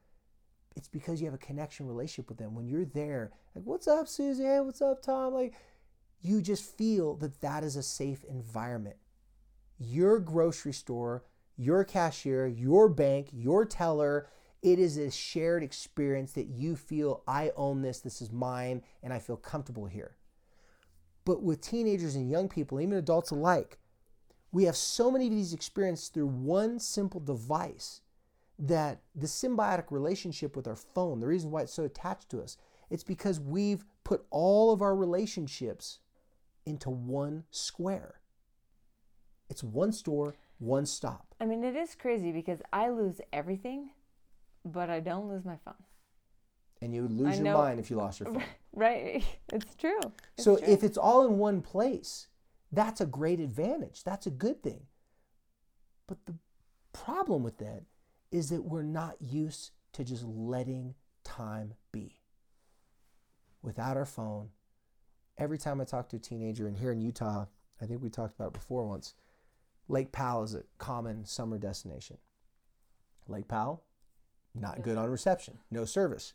[0.75, 2.53] it's because you have a connection relationship with them.
[2.53, 4.43] When you're there, like, what's up, Susie?
[4.43, 5.33] What's up, Tom?
[5.33, 5.53] Like,
[6.19, 8.97] you just feel that that is a safe environment.
[9.79, 11.23] Your grocery store,
[11.55, 14.27] your cashier, your bank, your teller,
[14.61, 19.11] it is a shared experience that you feel, I own this, this is mine, and
[19.11, 20.17] I feel comfortable here.
[21.25, 23.77] But with teenagers and young people, even adults alike,
[24.51, 28.01] we have so many of these experiences through one simple device
[28.59, 32.57] that the symbiotic relationship with our phone, the reason why it's so attached to us,
[32.89, 35.99] it's because we've put all of our relationships
[36.65, 38.19] into one square.
[39.49, 41.33] It's one store, one stop.
[41.39, 43.91] I mean, it is crazy because I lose everything,
[44.65, 45.73] but I don't lose my phone.
[46.81, 48.43] And you would lose I your know- mind if you lost your phone.
[48.73, 49.21] Right?
[49.51, 49.99] It's true.
[50.37, 50.65] It's so true.
[50.65, 52.27] if it's all in one place,
[52.71, 54.05] that's a great advantage.
[54.05, 54.83] That's a good thing.
[56.07, 56.35] But the
[56.93, 57.83] problem with that
[58.31, 60.95] is that we're not used to just letting
[61.25, 62.15] time be.
[63.61, 64.49] Without our phone,
[65.37, 67.47] every time I talk to a teenager, and here in Utah,
[67.81, 69.15] I think we talked about it before once,
[69.89, 72.17] Lake Powell is a common summer destination.
[73.27, 73.83] Lake Powell,
[74.53, 75.03] not good mm-hmm.
[75.03, 76.33] on reception, no service.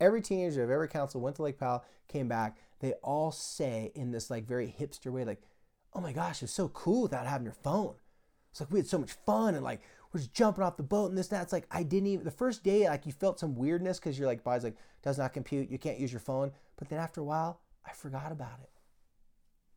[0.00, 2.58] Every teenager I've ever counseled went to Lake Powell, came back.
[2.80, 5.42] They all say in this like very hipster way, like,
[5.94, 7.94] "Oh my gosh, it's so cool without having your phone."
[8.50, 9.80] It's like we had so much fun and like
[10.12, 11.44] we're just jumping off the boat and this and that.
[11.44, 14.28] It's like I didn't even the first day like you felt some weirdness because you're
[14.28, 15.70] like body's like does not compute.
[15.70, 16.52] You can't use your phone.
[16.76, 18.70] But then after a while, I forgot about it.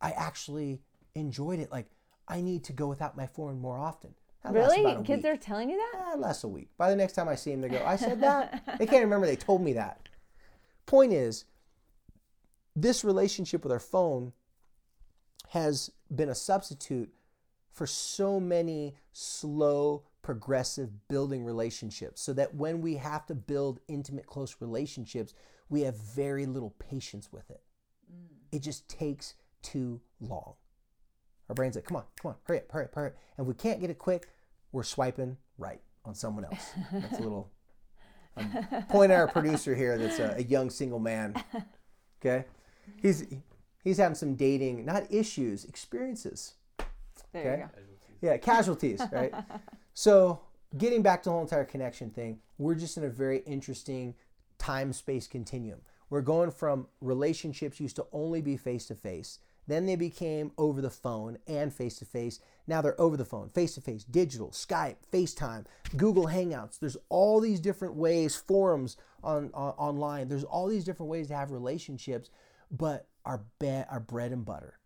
[0.00, 0.82] I actually
[1.14, 1.72] enjoyed it.
[1.72, 1.86] Like
[2.28, 4.14] I need to go without my phone more often.
[4.44, 5.04] That really?
[5.04, 5.32] Kids week.
[5.32, 6.12] are telling you that?
[6.12, 6.68] Eh, less a week.
[6.78, 8.78] By the next time I see them, they go, I said that?
[8.78, 10.08] they can't remember they told me that.
[10.86, 11.44] Point is,
[12.76, 14.32] this relationship with our phone
[15.48, 17.12] has been a substitute
[17.72, 22.22] for so many slow, progressive building relationships.
[22.22, 25.34] So that when we have to build intimate, close relationships,
[25.68, 27.62] we have very little patience with it.
[28.52, 30.54] It just takes too long.
[31.48, 33.14] Our brain's like, come on, come on, hurry up, hurry up, hurry up.
[33.36, 34.28] And if we can't get it quick,
[34.72, 36.70] we're swiping right on someone else.
[36.92, 37.50] That's a little
[38.36, 41.34] I'm pointing at our producer here that's a, a young single man.
[42.20, 42.44] Okay?
[43.00, 43.26] He's
[43.82, 46.54] he's having some dating, not issues, experiences.
[47.32, 47.62] There Okay.
[47.62, 48.28] you go.
[48.32, 49.32] Yeah, casualties, right?
[49.94, 50.40] so
[50.76, 54.14] getting back to the whole entire connection thing, we're just in a very interesting
[54.58, 55.80] time space continuum.
[56.10, 59.38] We're going from relationships used to only be face to face.
[59.66, 62.40] Then they became over the phone and face to face.
[62.66, 66.78] Now they're over the phone, face to face, digital, Skype, FaceTime, Google Hangouts.
[66.78, 70.28] There's all these different ways, forums on, on online.
[70.28, 72.30] There's all these different ways to have relationships,
[72.70, 74.78] but our be- our bread and butter,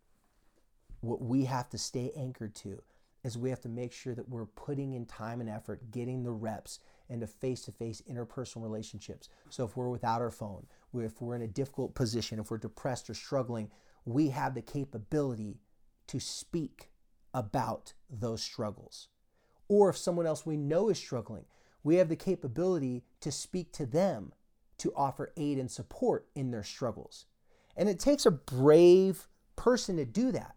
[1.01, 2.83] what we have to stay anchored to
[3.23, 6.33] is we have to make sure that we're putting in time and effort, getting the
[6.33, 6.79] reps
[7.09, 9.29] into face to face interpersonal relationships.
[9.51, 13.11] So if we're without our phone, if we're in a difficult position, if we're depressed
[13.11, 13.71] or struggling,
[14.11, 15.61] we have the capability
[16.09, 16.91] to speak
[17.33, 19.09] about those struggles.
[19.69, 21.45] Or if someone else we know is struggling,
[21.83, 24.33] we have the capability to speak to them
[24.79, 27.27] to offer aid and support in their struggles.
[27.77, 30.57] And it takes a brave person to do that.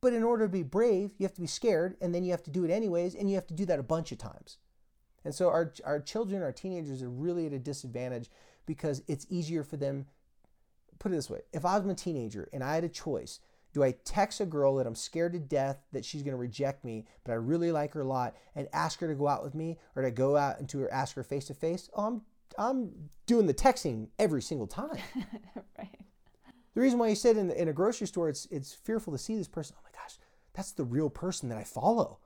[0.00, 2.44] But in order to be brave, you have to be scared, and then you have
[2.44, 4.58] to do it anyways, and you have to do that a bunch of times.
[5.24, 8.30] And so our, our children, our teenagers are really at a disadvantage
[8.64, 10.06] because it's easier for them.
[10.98, 13.40] Put it this way if I was a teenager and I had a choice,
[13.72, 16.84] do I text a girl that I'm scared to death that she's going to reject
[16.84, 19.54] me, but I really like her a lot, and ask her to go out with
[19.54, 21.88] me, or to go out and to her, ask her face to face?
[21.94, 22.22] Oh, I'm
[22.58, 22.90] I'm
[23.26, 24.96] doing the texting every single time.
[25.78, 25.98] right.
[26.74, 29.36] The reason why you said in, in a grocery store, it's it's fearful to see
[29.36, 29.76] this person.
[29.78, 30.16] Oh my gosh,
[30.54, 32.18] that's the real person that I follow.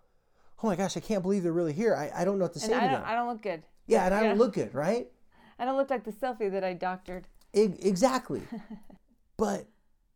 [0.62, 1.96] Oh my gosh, I can't believe they're really here.
[1.96, 3.10] I, I don't know what to say And to I don't, them.
[3.10, 3.62] I don't look good.
[3.86, 5.08] yeah, and I don't look good, right?
[5.58, 7.26] I don't look like the selfie that I doctored.
[7.54, 8.42] Exactly.
[9.36, 9.68] but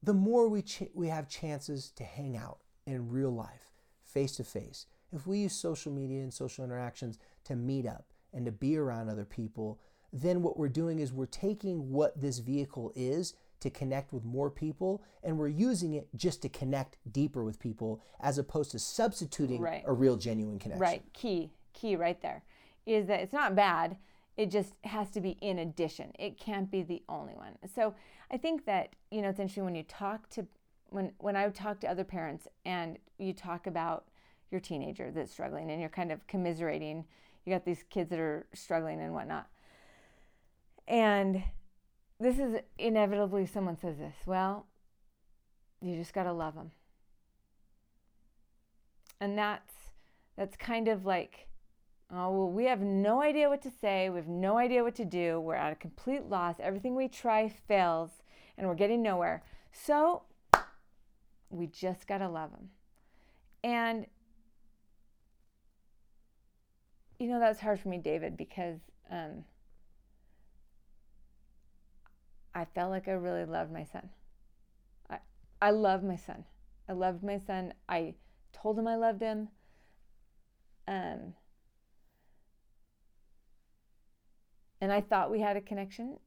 [0.02, 3.72] the more we ch- we have chances to hang out in real life,
[4.04, 8.44] face to face, if we use social media and social interactions to meet up and
[8.46, 9.80] to be around other people,
[10.12, 14.50] then what we're doing is we're taking what this vehicle is to connect with more
[14.50, 19.60] people and we're using it just to connect deeper with people as opposed to substituting
[19.62, 19.82] Right.
[19.86, 20.82] a real genuine connection.
[20.82, 21.02] Right.
[21.14, 22.42] Key, key right there
[22.84, 23.96] is that it's not bad.
[24.36, 26.12] It just has to be in addition.
[26.18, 27.56] It can't be the only one.
[27.74, 27.94] So
[28.30, 30.46] I think that, you know, it's interesting when you talk to,
[30.90, 34.04] when, when I talk to other parents and you talk about
[34.50, 37.04] your teenager that's struggling and you're kind of commiserating,
[37.44, 39.48] you got these kids that are struggling and whatnot.
[40.86, 41.42] And
[42.20, 44.66] this is inevitably someone says this, well,
[45.80, 46.72] you just got to love them.
[49.20, 49.72] And that's,
[50.36, 51.48] that's kind of like,
[52.12, 54.08] oh, well, we have no idea what to say.
[54.10, 55.40] We have no idea what to do.
[55.40, 56.56] We're at a complete loss.
[56.60, 58.10] Everything we try fails
[58.56, 59.42] and we're getting nowhere.
[59.72, 60.22] So
[61.50, 62.70] we just got to love them.
[63.64, 64.06] And,
[67.18, 68.78] you know, that's hard for me, David, because
[69.10, 69.44] um,
[72.54, 74.08] I felt like I really loved my son.
[75.10, 75.18] I,
[75.60, 76.44] I love my son.
[76.88, 77.74] I loved my son.
[77.88, 78.14] I
[78.52, 79.48] told him I loved him.
[80.86, 81.34] Um,
[84.80, 86.18] and I thought we had a connection.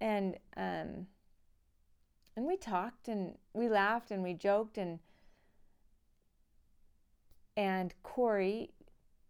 [0.00, 1.06] And um,
[2.36, 4.98] and we talked and we laughed and we joked and
[7.56, 8.70] and Corey,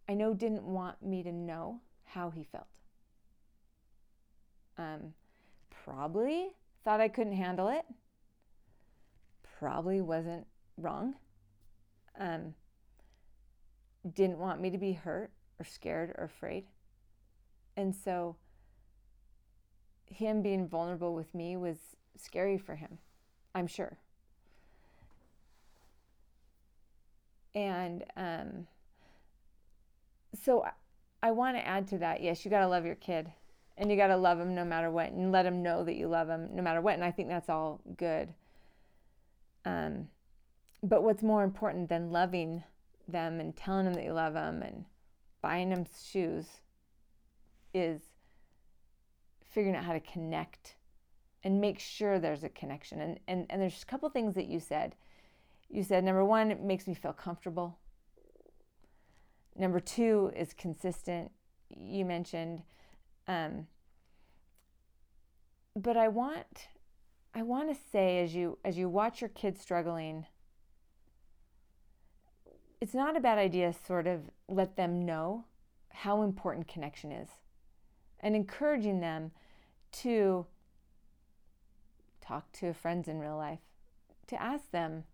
[0.08, 2.66] I know didn't want me to know how he felt.
[4.78, 5.14] Um,
[5.84, 6.50] probably
[6.84, 7.84] thought I couldn't handle it.
[9.58, 11.14] Probably wasn't wrong.
[12.18, 12.54] Um,
[14.14, 16.64] didn't want me to be hurt or scared or afraid.
[17.76, 18.36] And so
[20.06, 21.76] him being vulnerable with me was
[22.16, 22.98] scary for him,
[23.54, 23.96] I'm sure.
[27.54, 28.66] And um,
[30.42, 30.72] so I,
[31.22, 32.22] I want to add to that.
[32.22, 33.30] Yes, you got to love your kid
[33.76, 36.06] and you got to love him no matter what and let him know that you
[36.06, 36.94] love him no matter what.
[36.94, 38.28] And I think that's all good.
[39.64, 40.08] Um,
[40.82, 42.62] but what's more important than loving
[43.08, 44.84] them and telling them that you love them and
[45.42, 46.46] buying them shoes
[47.72, 48.00] is
[49.48, 50.76] figuring out how to connect
[51.42, 53.00] and make sure there's a connection.
[53.00, 54.94] And, and, and there's a couple things that you said.
[55.68, 57.78] You said, number one, it makes me feel comfortable.
[59.56, 61.30] Number two is consistent.
[61.76, 62.62] You mentioned,
[63.28, 63.66] um,
[65.76, 66.68] but I want,
[67.34, 70.26] I want to say as you as you watch your kids struggling,
[72.80, 73.72] it's not a bad idea.
[73.86, 75.44] Sort of let them know
[75.90, 77.28] how important connection is,
[78.20, 79.32] and encouraging them
[79.92, 80.46] to
[82.20, 83.60] talk to friends in real life,
[84.28, 85.04] to ask them,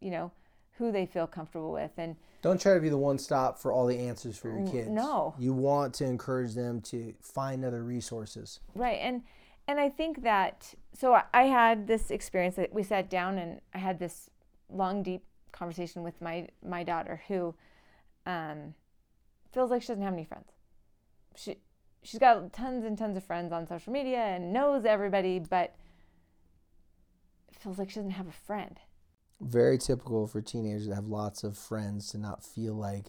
[0.00, 0.32] you know,
[0.78, 3.86] who they feel comfortable with and don't try to be the one stop for all
[3.86, 4.88] the answers for your kids.
[4.88, 5.34] No.
[5.38, 8.60] You want to encourage them to find other resources.
[8.74, 8.98] Right.
[9.00, 9.22] And
[9.66, 13.78] and I think that so I had this experience that we sat down and I
[13.78, 14.30] had this
[14.70, 17.54] long deep conversation with my my daughter who
[18.26, 18.74] um,
[19.52, 20.52] feels like she doesn't have any friends.
[21.34, 21.56] She
[22.06, 25.74] she's got tons and tons of friends on social media and knows everybody, but
[27.58, 28.78] feels like she doesn't have a friend.
[29.40, 33.06] Very typical for teenagers to have lots of friends to not feel like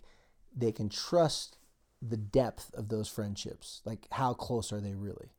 [0.56, 1.58] they can trust
[2.02, 3.82] the depth of those friendships.
[3.86, 5.32] Like, how close are they really?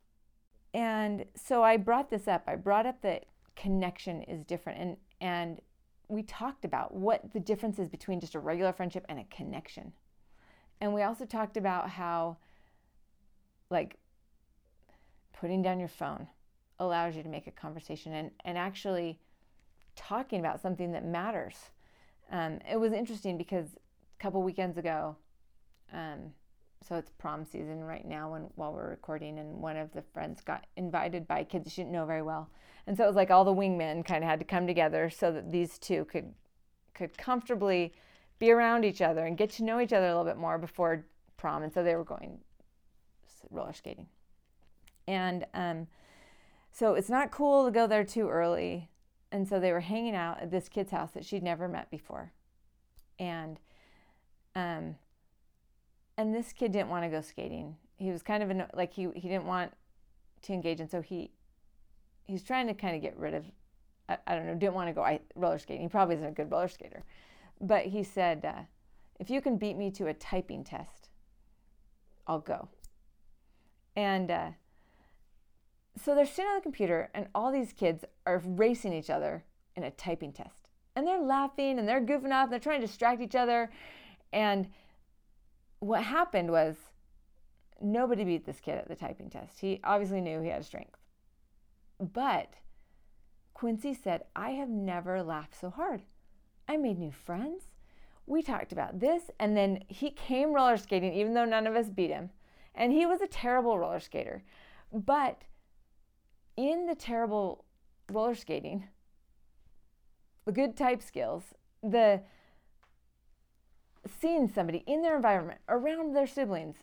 [0.72, 2.44] And so I brought this up.
[2.46, 4.78] I brought up that connection is different.
[4.78, 5.60] And, and
[6.08, 9.92] we talked about what the difference is between just a regular friendship and a connection.
[10.80, 12.38] And we also talked about how,
[13.70, 13.96] like,
[15.32, 16.26] putting down your phone
[16.80, 19.18] allows you to make a conversation and, and actually
[19.96, 21.56] talking about something that matters.
[22.30, 23.66] Um, it was interesting because
[24.18, 25.16] a couple weekends ago,
[25.92, 26.32] um,
[26.86, 30.40] so it's prom season right now when while we're recording, and one of the friends
[30.40, 32.48] got invited by kids she didn't know very well,
[32.86, 35.32] and so it was like all the wingmen kind of had to come together so
[35.32, 36.32] that these two could
[36.94, 37.92] could comfortably
[38.38, 41.04] be around each other and get to know each other a little bit more before
[41.36, 42.38] prom, and so they were going
[43.50, 44.08] roller skating,
[45.06, 45.86] and um,
[46.78, 48.88] so it's not cool to go there too early.
[49.30, 52.32] And so they were hanging out at this kid's house that she'd never met before.
[53.18, 53.58] And
[54.54, 54.96] um
[56.16, 57.76] and this kid didn't want to go skating.
[57.96, 59.72] He was kind of an, like he he didn't want
[60.42, 61.32] to engage and so he
[62.26, 63.44] he's trying to kind of get rid of
[64.08, 65.82] I, I don't know, didn't want to go roller skating.
[65.82, 67.04] He probably isn't a good roller skater.
[67.60, 68.62] But he said, uh,
[69.18, 71.08] if you can beat me to a typing test,
[72.26, 72.68] I'll go.
[73.98, 74.50] And uh,
[76.00, 79.42] so they're sitting on the computer, and all these kids are racing each other
[79.74, 80.68] in a typing test.
[80.94, 83.72] And they're laughing and they're goofing off, and they're trying to distract each other.
[84.32, 84.68] And
[85.80, 86.76] what happened was
[87.82, 89.58] nobody beat this kid at the typing test.
[89.58, 91.00] He obviously knew he had strength.
[91.98, 92.54] But
[93.52, 96.02] Quincy said, I have never laughed so hard.
[96.68, 97.64] I made new friends.
[98.26, 99.24] We talked about this.
[99.40, 102.30] And then he came roller skating, even though none of us beat him.
[102.78, 104.44] And he was a terrible roller skater.
[104.92, 105.42] But
[106.56, 107.64] in the terrible
[108.10, 108.88] roller skating,
[110.46, 111.42] the good type skills,
[111.82, 112.22] the
[114.06, 116.76] seeing somebody in their environment around their siblings,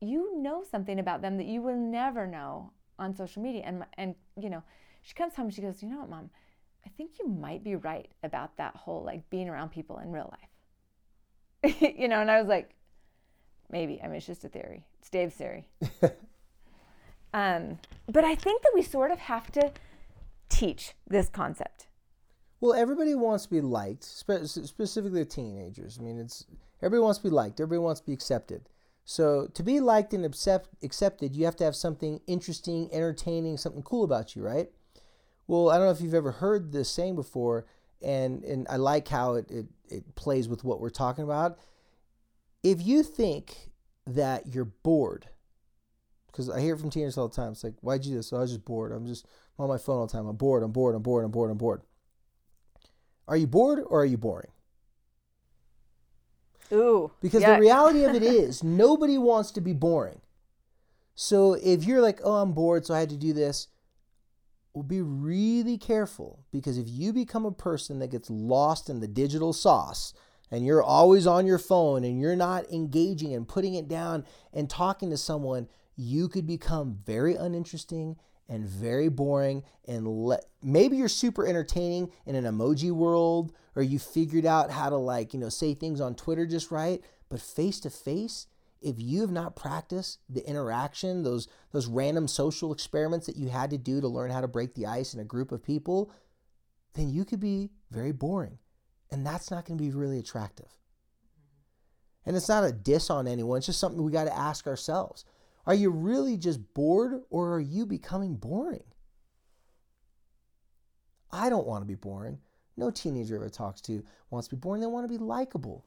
[0.00, 3.62] you know something about them that you will never know on social media.
[3.64, 4.64] And and you know,
[5.00, 6.30] she comes home, and she goes, you know what, mom,
[6.84, 10.34] I think you might be right about that whole like being around people in real
[11.62, 11.80] life.
[11.80, 12.74] you know, and I was like,
[13.70, 14.00] maybe.
[14.02, 14.86] I mean, it's just a theory.
[15.00, 15.66] It's Dave's theory.
[17.32, 19.72] Um, but I think that we sort of have to
[20.48, 21.86] teach this concept.
[22.60, 25.98] Well, everybody wants to be liked, spe- specifically teenagers.
[26.00, 26.46] I mean, it's
[26.82, 27.60] everybody wants to be liked.
[27.60, 28.68] Everybody wants to be accepted.
[29.04, 33.82] So to be liked and accept, accepted, you have to have something interesting, entertaining, something
[33.82, 34.68] cool about you, right?
[35.46, 37.66] Well, I don't know if you've ever heard this saying before,
[38.02, 41.58] and and I like how it it, it plays with what we're talking about.
[42.70, 43.70] If you think
[44.06, 45.26] that you're bored,
[46.26, 48.32] because I hear from teenagers all the time, it's like, why'd you do this?
[48.32, 48.92] Oh, I was just bored.
[48.92, 49.26] I'm just
[49.58, 50.26] I'm on my phone all the time.
[50.26, 50.62] I'm bored.
[50.62, 50.94] I'm bored.
[50.94, 51.24] I'm bored.
[51.24, 51.50] I'm bored.
[51.50, 51.82] I'm bored.
[53.26, 54.50] Are you bored or are you boring?
[56.72, 57.10] Ooh.
[57.20, 57.56] Because yuck.
[57.56, 60.20] the reality of it is, nobody wants to be boring.
[61.14, 63.68] So if you're like, oh, I'm bored, so I had to do this,
[64.72, 69.08] well, be really careful because if you become a person that gets lost in the
[69.08, 70.12] digital sauce
[70.50, 74.68] and you're always on your phone and you're not engaging and putting it down and
[74.68, 78.16] talking to someone, you could become very uninteresting
[78.48, 83.98] and very boring and let maybe you're super entertaining in an emoji world or you
[83.98, 87.78] figured out how to like you know say things on twitter just right but face
[87.78, 88.46] to face
[88.80, 93.70] if you have not practiced the interaction those those random social experiments that you had
[93.70, 96.10] to do to learn how to break the ice in a group of people
[96.94, 98.58] then you could be very boring
[99.10, 100.68] and that's not going to be really attractive
[102.26, 105.24] and it's not a diss on anyone it's just something we got to ask ourselves
[105.68, 108.84] are you really just bored or are you becoming boring?
[111.30, 112.38] I don't want to be boring.
[112.78, 114.80] No teenager ever talks to wants to be boring.
[114.80, 115.84] They want to be likable.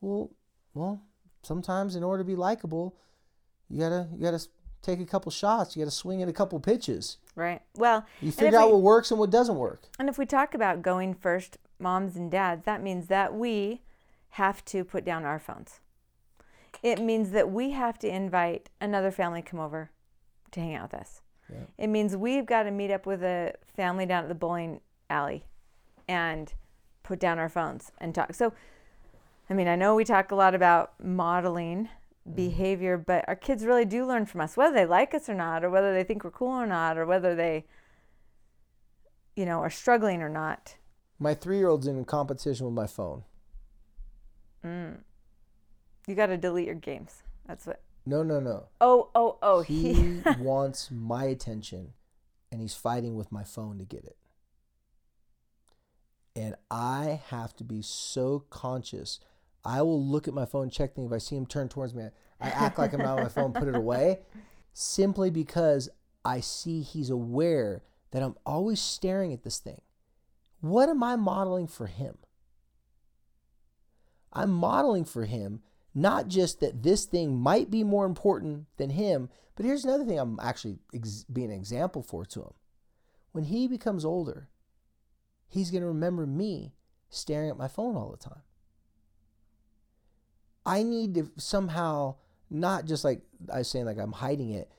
[0.00, 0.30] Well,
[0.74, 1.02] well,
[1.42, 2.96] sometimes in order to be likable,
[3.68, 4.46] you gotta you gotta
[4.80, 5.74] take a couple shots.
[5.74, 7.16] You gotta swing at a couple pitches.
[7.34, 7.62] Right.
[7.74, 9.88] Well, You figure out we, what works and what doesn't work.
[9.98, 13.82] And if we talk about going first, moms and dads, that means that we
[14.30, 15.80] have to put down our phones
[16.82, 19.90] it means that we have to invite another family come over
[20.52, 21.22] to hang out with us.
[21.50, 21.58] Yeah.
[21.78, 25.44] It means we've got to meet up with a family down at the bowling alley
[26.08, 26.52] and
[27.02, 28.34] put down our phones and talk.
[28.34, 28.52] So,
[29.48, 31.84] I mean, I know we talk a lot about modeling
[32.26, 32.34] mm-hmm.
[32.34, 35.64] behavior, but our kids really do learn from us, whether they like us or not,
[35.64, 37.66] or whether they think we're cool or not, or whether they,
[39.36, 40.76] you know, are struggling or not.
[41.20, 43.24] My three year old's in competition with my phone.
[44.64, 44.98] Mm.
[46.06, 47.22] You got to delete your games.
[47.46, 47.82] That's what.
[48.06, 48.64] No, no, no.
[48.80, 49.60] Oh, oh, oh.
[49.60, 51.92] He wants my attention
[52.50, 54.16] and he's fighting with my phone to get it.
[56.34, 59.20] And I have to be so conscious.
[59.62, 61.10] I will look at my phone, check things.
[61.10, 62.04] If I see him turn towards me,
[62.40, 64.20] I act like I'm not on my phone, put it away,
[64.72, 65.90] simply because
[66.24, 69.82] I see he's aware that I'm always staring at this thing.
[70.60, 72.18] What am I modeling for him?
[74.32, 75.62] I'm modeling for him
[75.94, 80.18] not just that this thing might be more important than him, but here's another thing
[80.18, 82.54] I'm actually ex- being an example for to him.
[83.32, 84.48] When he becomes older,
[85.48, 86.74] he's going to remember me
[87.08, 88.42] staring at my phone all the time.
[90.64, 92.16] I need to somehow
[92.50, 94.70] not just like I was saying, like I'm hiding it,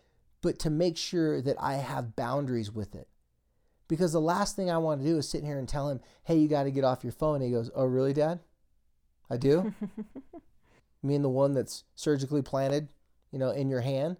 [0.42, 3.08] but to make sure that I have boundaries with it.
[3.92, 6.38] Because the last thing I want to do is sit here and tell him, hey,
[6.38, 7.36] you got to get off your phone.
[7.36, 8.40] And he goes, oh, really, Dad?
[9.30, 9.74] I do?
[11.04, 12.88] mean the one that's surgically planted,
[13.34, 14.16] you know, in your hand,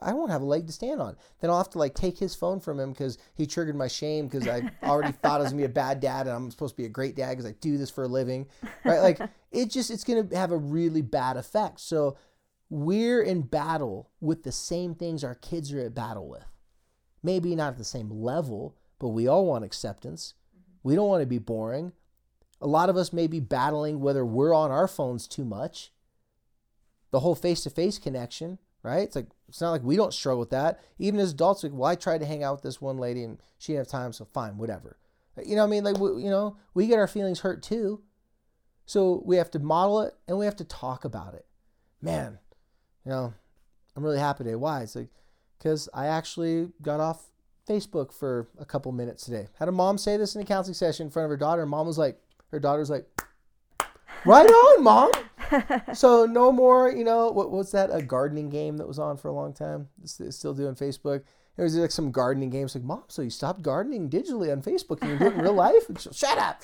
[0.00, 1.16] I won't have a leg to stand on.
[1.40, 4.28] Then I'll have to like take his phone from him because he triggered my shame
[4.28, 6.82] because I already thought I was gonna be a bad dad and I'm supposed to
[6.82, 8.46] be a great dad because I do this for a living,
[8.84, 9.00] right?
[9.00, 11.80] Like it just it's gonna have a really bad effect.
[11.80, 12.16] So
[12.70, 16.44] we're in battle with the same things our kids are at battle with.
[17.22, 20.34] Maybe not at the same level, but we all want acceptance.
[20.54, 20.88] Mm-hmm.
[20.88, 21.92] We don't want to be boring.
[22.60, 25.92] A lot of us may be battling whether we're on our phones too much.
[27.10, 29.02] The whole face to face connection, right?
[29.02, 30.80] It's like it's not like we don't struggle with that.
[30.98, 33.38] Even as adults, like, well, I tried to hang out with this one lady and
[33.58, 34.96] she didn't have time, so fine, whatever.
[35.44, 38.02] You know, what I mean, like, we, you know, we get our feelings hurt too.
[38.86, 41.46] So we have to model it and we have to talk about it.
[42.00, 42.38] Man,
[43.04, 43.34] you know,
[43.94, 44.56] I'm really happy today.
[44.56, 44.82] Why?
[44.82, 45.08] It's like
[45.62, 47.28] because I actually got off
[47.68, 49.46] Facebook for a couple minutes today.
[49.58, 51.70] Had a mom say this in a counseling session in front of her daughter, and
[51.70, 52.18] mom was like,
[52.50, 53.06] her daughter's like,
[54.24, 55.10] right on, mom.
[55.94, 57.90] so no more, you know, what was that?
[57.92, 59.88] A gardening game that was on for a long time.
[60.02, 61.22] It's, it's still doing Facebook.
[61.56, 62.74] It was like some gardening games.
[62.74, 65.52] Like, mom, so you stopped gardening digitally on Facebook and you do it in real
[65.52, 65.84] life?
[66.12, 66.62] Shut up.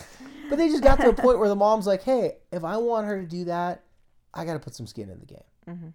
[0.48, 3.06] But they just got to a point where the mom's like, hey, if I want
[3.06, 3.84] her to do that,
[4.34, 5.44] I got to put some skin in the game.
[5.68, 5.88] Mm-hmm.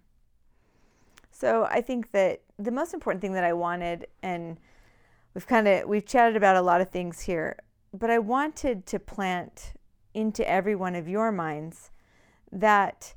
[1.34, 4.56] So I think that the most important thing that I wanted, and
[5.34, 7.56] we've kind of we've chatted about a lot of things here,
[7.92, 9.72] but I wanted to plant
[10.14, 11.90] into every one of your minds
[12.52, 13.14] that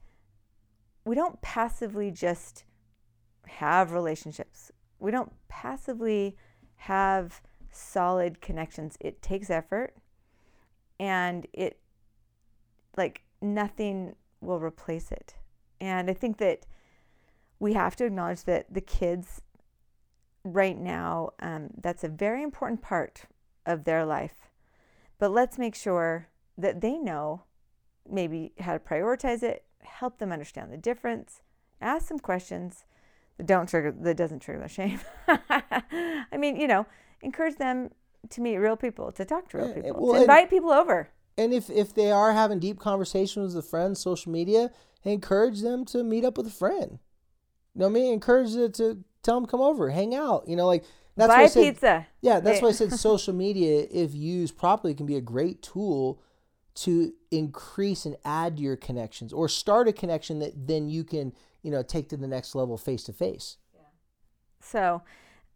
[1.05, 2.63] we don't passively just
[3.45, 4.71] have relationships.
[4.97, 6.37] We don't passively
[6.77, 7.39] have
[7.71, 8.97] solid connections.
[8.99, 9.93] It takes effort
[10.99, 11.79] and it,
[12.97, 15.35] like, nothing will replace it.
[15.79, 16.65] And I think that
[17.59, 19.41] we have to acknowledge that the kids
[20.43, 23.23] right now, um, that's a very important part
[23.65, 24.49] of their life.
[25.19, 26.27] But let's make sure
[26.57, 27.43] that they know
[28.09, 31.41] maybe how to prioritize it, help them understand the difference,
[31.81, 32.85] ask some questions
[33.37, 34.99] that don't trigger that doesn't trigger their shame.
[35.27, 36.85] I mean, you know,
[37.21, 37.91] encourage them
[38.29, 41.09] to meet real people, to talk to real people, well, to and- invite people over.
[41.39, 44.71] And if if they are having deep conversations with a friends, social media,
[45.03, 46.97] encourage them to meet up with a friend.
[47.77, 48.13] You know what I mean?
[48.13, 50.47] Encourage them to tell them come over, hang out.
[50.47, 50.83] You know, like
[51.15, 52.07] that's why Buy I said, pizza.
[52.21, 56.19] Yeah, that's why I said social media, if used properly, can be a great tool
[56.73, 61.33] to increase and add to your connections or start a connection that then you can,
[61.61, 63.57] you know, take to the next level face to face.
[64.59, 65.03] So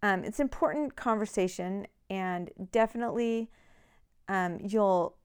[0.04, 3.50] um, it's important conversation, and definitely
[4.28, 5.16] um, you'll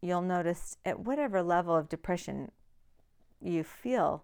[0.00, 2.52] you'll notice at whatever level of depression
[3.40, 4.22] you feel,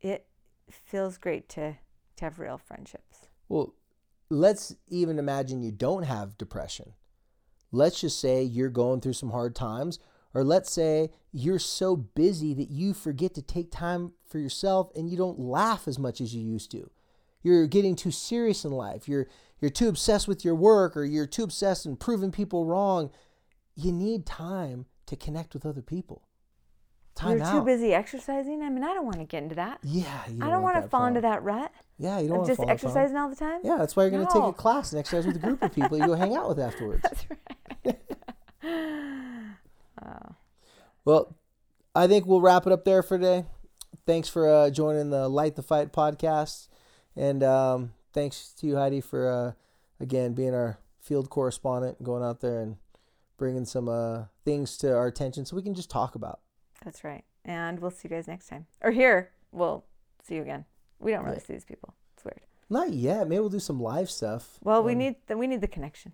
[0.00, 0.26] it
[0.70, 1.76] feels great to
[2.16, 3.28] to have real friendships.
[3.48, 3.74] Well,
[4.28, 6.92] let's even imagine you don't have depression.
[7.72, 9.98] Let's just say you're going through some hard times,
[10.34, 15.08] or let's say you're so busy that you forget to take time for yourself and
[15.08, 16.90] you don't laugh as much as you used to.
[17.42, 19.08] You're getting too serious in life.
[19.08, 19.26] You're
[19.60, 23.10] you're too obsessed with your work or you're too obsessed in proving people wrong.
[23.76, 26.22] You need time to connect with other people.
[27.20, 27.52] Time You're out.
[27.52, 28.62] too busy exercising.
[28.62, 29.78] I mean, I don't want to get into that.
[29.82, 32.52] Yeah, you I don't want to fall into that rut Yeah, you don't want to
[32.52, 32.96] just fall in that problem.
[33.02, 33.60] exercising all the time.
[33.62, 35.70] Yeah, that's why you're going to take a class and exercise with a group of
[35.74, 37.02] people you go hang out with afterwards.
[37.02, 37.26] That's
[37.84, 37.98] right.
[40.02, 40.34] oh,
[41.04, 41.36] Well,
[41.94, 43.44] I think we'll wrap it up there for today.
[44.06, 46.68] Thanks for uh, joining the Light the Fight podcast.
[47.16, 49.52] And um, thanks to you, Heidi, for, uh,
[50.02, 52.76] again, being our field correspondent, going out there and
[53.36, 56.40] bringing some uh, things to our attention so we can just talk about.
[56.84, 57.24] That's right.
[57.44, 58.66] And we'll see you guys next time.
[58.82, 59.84] Or here, we'll
[60.26, 60.64] see you again.
[60.98, 61.42] We don't really Yeah.
[61.46, 61.94] see these people.
[62.14, 62.40] It's weird.
[62.68, 63.28] Not yet.
[63.28, 64.58] Maybe we'll do some live stuff.
[64.62, 66.12] Well, we Um, need the, we need the connection.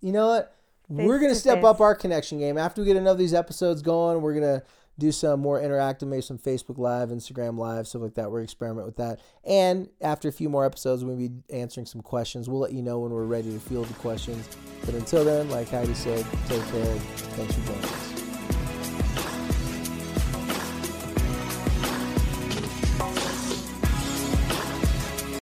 [0.00, 0.54] You know what?
[0.94, 1.64] Face we're gonna to step face.
[1.64, 4.22] up our connection game after we get enough of these episodes going.
[4.22, 4.62] We're gonna
[4.98, 8.30] do some more interactive, maybe some Facebook Live, Instagram Live, stuff like that.
[8.30, 9.20] We're experiment with that.
[9.44, 12.48] And after a few more episodes, we'll be answering some questions.
[12.50, 14.48] We'll let you know when we're ready to field the questions.
[14.84, 16.84] But until then, like Heidi said, take care.
[16.96, 18.09] Thanks for joining us.